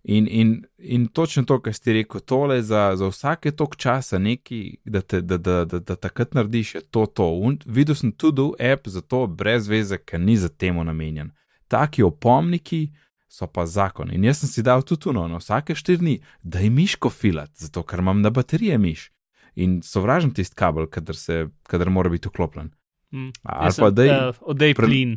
[0.03, 4.77] In, in, in točno to, kar ste rekel, tole za, za vsake tok časa, neki,
[4.85, 7.05] da, te, da, da, da, da takrat narediš, to.
[7.05, 7.31] to.
[7.31, 11.31] Un, videl sem tudi app za to, brez veze, ker ni za temu namenjen.
[11.67, 12.89] Taki opomniki
[13.35, 14.07] so pa zakon.
[14.09, 17.51] In jaz sem si dal tudi tuno, na vsake štiri dni, da je miško filat,
[17.53, 19.09] zato ker imam na baterije miš.
[19.57, 22.71] In sovražim tisti kabel, kadar, se, kadar mora biti vklopljen.
[23.11, 23.29] Mm.
[23.43, 24.07] Ali pa sem, daj.
[24.09, 25.13] eh, Oddej pre- plin,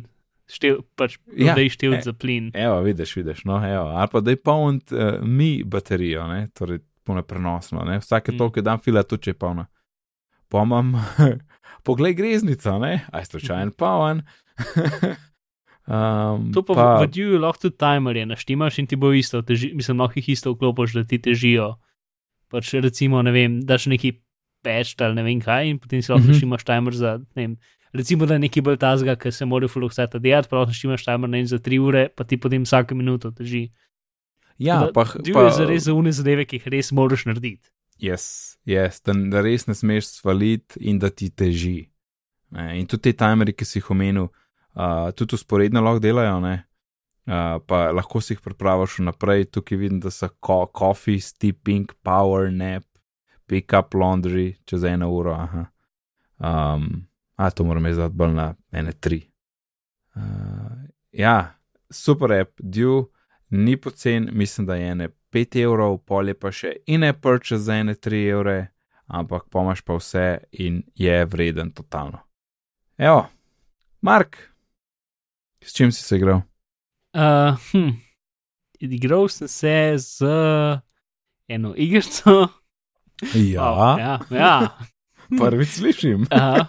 [0.47, 2.01] štev, pač Ja, oddej števc e.
[2.01, 2.51] za plin.
[2.53, 3.87] Evo, vidiš, vidiš, no, evo.
[3.89, 6.47] ali pa da je poln uh, mi baterijo, ne?
[6.49, 7.99] torej polno prenosno, ne?
[7.99, 8.37] vsake Mm.
[8.37, 9.65] toliko dan fila tudi če je polna.
[10.47, 10.95] Pa imam,
[11.85, 14.23] poglej greznico, ne, aj slučajen poln.
[15.89, 19.73] um, To pa, pa v Diju lahko tudi timerje naštimaš in ti bo isto, teži,
[19.73, 21.75] mislim, lahko jih isto vklopiš, da ti težijo.
[22.49, 24.13] Pač recimo, ne vem, daš neki
[24.61, 26.31] peč ali ne vem kaj in potem si lahko Mhm.
[26.33, 27.57] naštimaš timer za, ne vem,
[27.93, 31.29] recimo, da je neki bolj tazga, ker se mora fluxata delati, pa lahko naštimaš timer
[31.29, 33.69] ne vem, za tri ure, pa ti potem vsake minuto teži.
[34.57, 37.69] ja, pa, Diju pa je za res za une zadeve, ki jih res moraš narediti.
[37.99, 41.89] Yes, yes, da, da res ne smeš svaliti in da ti teži.
[42.51, 44.29] Ne, in tudi te timerji, ki si jih omenil,
[44.79, 46.55] uh, tudi usporedno lahko delajo, ne,
[47.27, 49.49] uh, pa lahko si jih pripraviš vnaprej.
[49.51, 52.87] Tukaj vidim, da so co coffee, steeping, power nap,
[53.45, 55.35] pick up laundry čez eno uro.
[55.35, 55.65] Aha.
[56.39, 59.21] Um, a to moram izdati bolj na ene tri.
[60.15, 61.55] Uh, ja,
[61.91, 63.05] super app, Dew,
[63.49, 67.57] ni pocen, mislim, da je ene 5 evrov, pol je pa še in ne prče
[67.57, 68.57] za ene 3 evre,
[69.07, 72.19] ampak pomaš pa vse in je vreden totalno.
[72.97, 73.27] Evo,
[74.01, 74.37] Mark,
[75.63, 76.41] s čim si se igral?
[77.13, 77.97] Uh, hm.
[78.79, 80.25] Igral sem se z
[81.47, 82.47] eno igrico.
[83.33, 84.77] Ja, ja, ja.
[85.39, 86.21] prvič slišim.
[86.31, 86.65] Uh,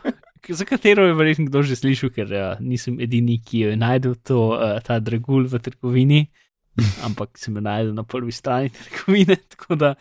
[0.49, 4.14] za katero je verjetno kdo že slišal, ker uh, nisem edini, ki jo je najdel,
[4.24, 6.26] to, uh, ta dragul v trgovini,
[7.07, 9.38] ampak sem jo najdel na prvi strani trgovine.
[9.80, 9.95] Da,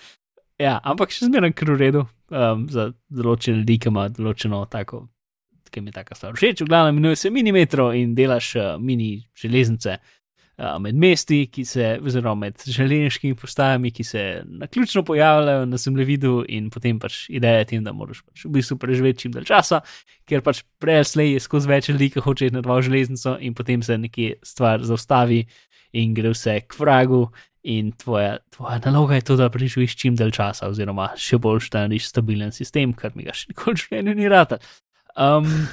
[0.57, 2.01] ja, ampak še zmeraj kar v redu
[2.33, 5.05] um, za določene ljudi, ki ima določeno tako,
[5.71, 6.63] ki mi je taka stvar všeč.
[6.63, 9.97] V glavnem, imenuje se mini metro in delaš uh, mini železnice.
[10.59, 15.77] uh, Med mesti, ki se, oziroma med železniškimi postajami, ki se na ključno pojavljajo na
[15.77, 19.47] zemljevidu, in potem pač ideja je tem, da moraš pač v bistvu preživeti čim dalj
[19.47, 19.79] časa,
[20.27, 23.37] ker pač prej ali slej je skozi več ljudi, ki hoče iti na dva železnico,
[23.39, 25.45] in potem se nekje stvar zaustavi
[25.93, 27.29] in gre vse k vragu.
[27.63, 31.81] In tvoja, tvoja naloga je to, da preživiš čim dalj časa, oziroma še bolj, da
[31.83, 34.59] narediš stabilen sistem, kar mi ga še nikoli v življenju ni rata.
[35.19, 35.67] Um,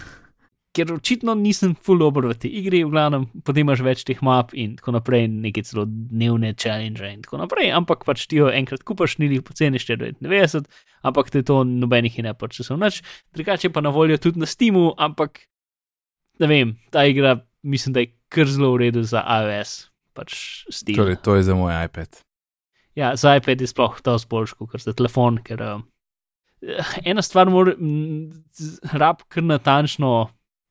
[0.76, 4.52] ker očitno nisem full dobro v tej igri, v glavnem, potem imaš več teh map
[4.58, 8.84] in tako naprej, neke celo dnevne challenge in tako naprej, ampak pač ti jo enkrat
[8.86, 10.68] kupaš, ni jih poceni 499,
[11.06, 13.00] ampak te to nobenih in ne pač so noč,
[13.36, 15.46] drugače pa na voljo tudi na Steamu, ampak
[16.42, 20.34] ne vem, ta igra mislim, da je kar zelo v redu za iOS, pač
[20.68, 20.98] Steam.
[20.98, 22.20] Torej, to je za moj iPad.
[22.96, 25.80] Ja, za iPad je sploh to sploško, ker za telefon, ker uh,
[27.04, 27.74] ena stvar mora,
[28.92, 30.28] rab kar natančno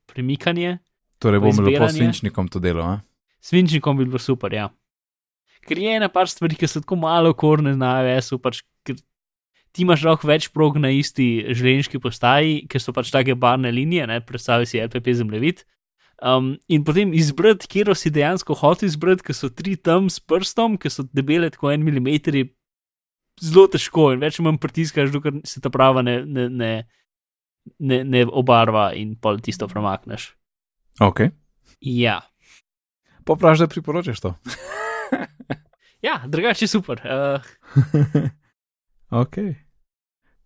[0.10, 0.78] premikanje.
[1.20, 2.84] Torej, Pa bom lepo s svinčnikom to delal.
[2.84, 3.02] a?
[3.40, 4.70] Svinčnikom bi bilo super, ja.
[5.66, 8.98] Ker je ena par stvari, ki so tako malo korne na iOS-u, pač, ker
[9.74, 14.06] ti imaš lahko več prog na isti železniški postaji, ker so pač take barne linije,
[14.08, 15.64] ne, predstavljaj si LPP zemljevid.
[16.24, 20.78] Um, in potem izbrati, kjer si dejansko hotel izbrati, ker so tri tam s prstom,
[20.80, 22.38] ki so debele tako en milimeter,
[23.42, 26.72] zelo težko in več manj pritiskaš, dokler se ta prava ne, ne, ne,
[27.80, 30.32] ne, ne obarva in pol tisto premakneš.
[31.04, 31.28] Ok.
[31.82, 32.22] Ja,
[33.26, 34.34] Popraš, da priporočaš to.
[36.08, 37.02] ja drugače je super.
[39.12, 39.36] Uh, ok.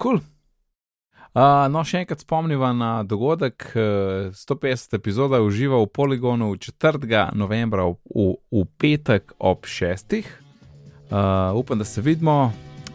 [0.02, 0.16] Cool.
[0.16, 3.70] Uh, no, še enkrat spomniva na dogodek.
[3.72, 7.30] Uh, 150 epizoda uživa v Poligonu 4.
[7.38, 10.18] novembra v, v, v petek ob 6.
[10.20, 12.52] Uh, upam, da se vidimo,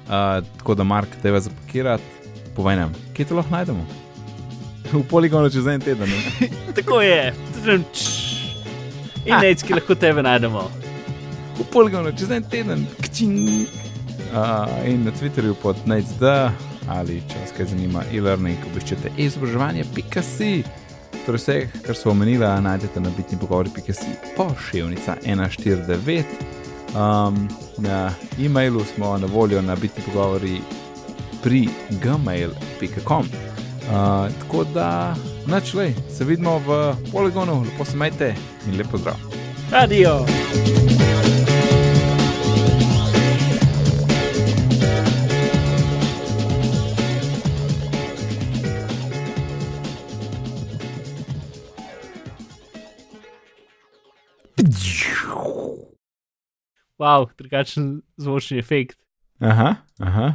[0.07, 2.05] uh, tako da Mark tebe zapakirati.
[2.57, 3.87] Povej nam, kje te lahko najdemo?
[4.93, 6.11] V Poligonu čez en teden.
[6.77, 7.33] Tako je.
[9.25, 10.69] In nec, ki lahko tebe najdemo.
[11.59, 13.67] v Poligonu čez en teden, kčing.
[14.35, 16.23] Uh, in na Twitterju pod NECD
[16.91, 20.51] ali če vas kaj zanima, e-learning, obiščete izobraževanje.si.
[21.25, 26.64] Torej, vse, kar smo omenili, najdete na bitni pogovori.si, pošiljka 149.
[26.95, 30.61] Um, na e-mailu smo na voljo na bitni pogovori
[31.43, 33.21] pri gmail.com.
[33.21, 35.15] Uh, tako da,
[35.47, 38.35] načlej, se vidimo v poligonu, lepo se majte
[38.69, 39.17] in lepo zdrav.
[39.71, 40.27] Radio.
[57.05, 58.99] Wow, drugačen zvočni efekt.
[59.39, 60.33] Aha, aha,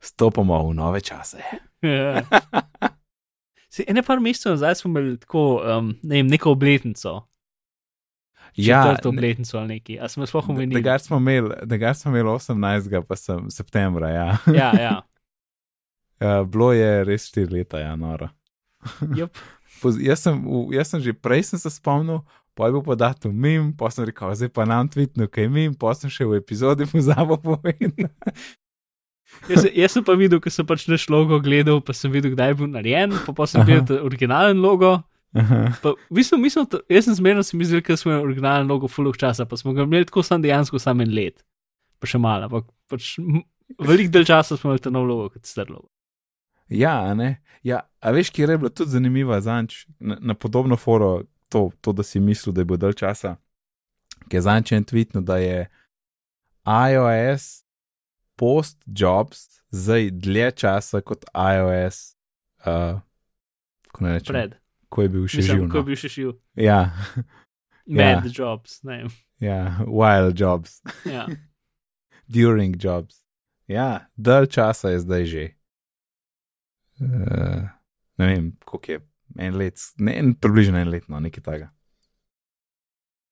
[0.00, 1.42] stopamo v nove čase.
[3.72, 7.26] Se, ene par mesecev nazaj smo imeli tako, um, ne vem, neko obletnico.
[8.56, 9.98] Ja, četrto obletnico ali neki.
[10.00, 10.82] A smo sploh omenili?
[10.82, 13.02] Tega smo imeli, tega smo imeli 18.
[13.08, 14.10] Pa sem, septembra.
[14.10, 14.36] Ja.
[14.60, 15.02] Ja, ja.
[16.20, 18.28] Uh, bilo je res 4 leta, ja, noro.
[19.16, 19.38] Yep.
[20.00, 22.20] Jaz, sem, jaz sem že prej sem se spomnil,
[22.54, 25.94] pa je bil podatum mim, pa sem rekel, zdaj pa nam tvitno, kaj mim, pa
[25.96, 28.08] sem še v epizodi pozabo povedati.
[29.48, 32.52] Jaz, jaz sem pa videl, ko sem pač naš logo gledal, pa sem videl, kdaj
[32.52, 34.98] je bil narejen, pa, pa sem ta originalen logo.
[35.32, 38.90] Pa, v bistvu, mislim, to, jaz sem zmerno si mislil, ker smo imeli originalen logo
[38.92, 41.40] full časa, pa smo ga imeli tako sam dejansko sam en let,
[41.96, 43.14] pa še malo, ampak pač
[43.80, 45.88] velik del časa smo imeli ta nov logo kot star logo.
[46.72, 47.38] Ja, ne.
[47.64, 51.22] Ja, a veš, kje je bilo tudi zanimivo zanč, na, na podobno foro,
[51.52, 53.36] to, to, da si mislil, da bo dal časa,
[54.24, 55.66] ki je zanč en tweetno, da je
[56.64, 57.64] iOS
[58.34, 62.16] post jobs zdaj dlje časa kot iOS,
[62.60, 63.00] uh,
[63.84, 64.54] kako ne rečem, Pred,
[64.88, 65.42] ko je bil še živ.
[65.54, 65.78] mislim, ko No.
[65.78, 66.30] je bil še živ.
[66.56, 66.80] Ja,
[67.88, 69.10] Mad jobs, ne vem.
[69.40, 71.26] ja, while jobs, Ja.
[72.28, 73.20] during jobs.
[73.66, 75.44] Ja, dal časa je zdaj že.
[77.00, 77.66] Uh,
[78.18, 79.00] ne vem, koliko je
[79.38, 81.70] en let, ne, en, približno en let, no, nekaj takega.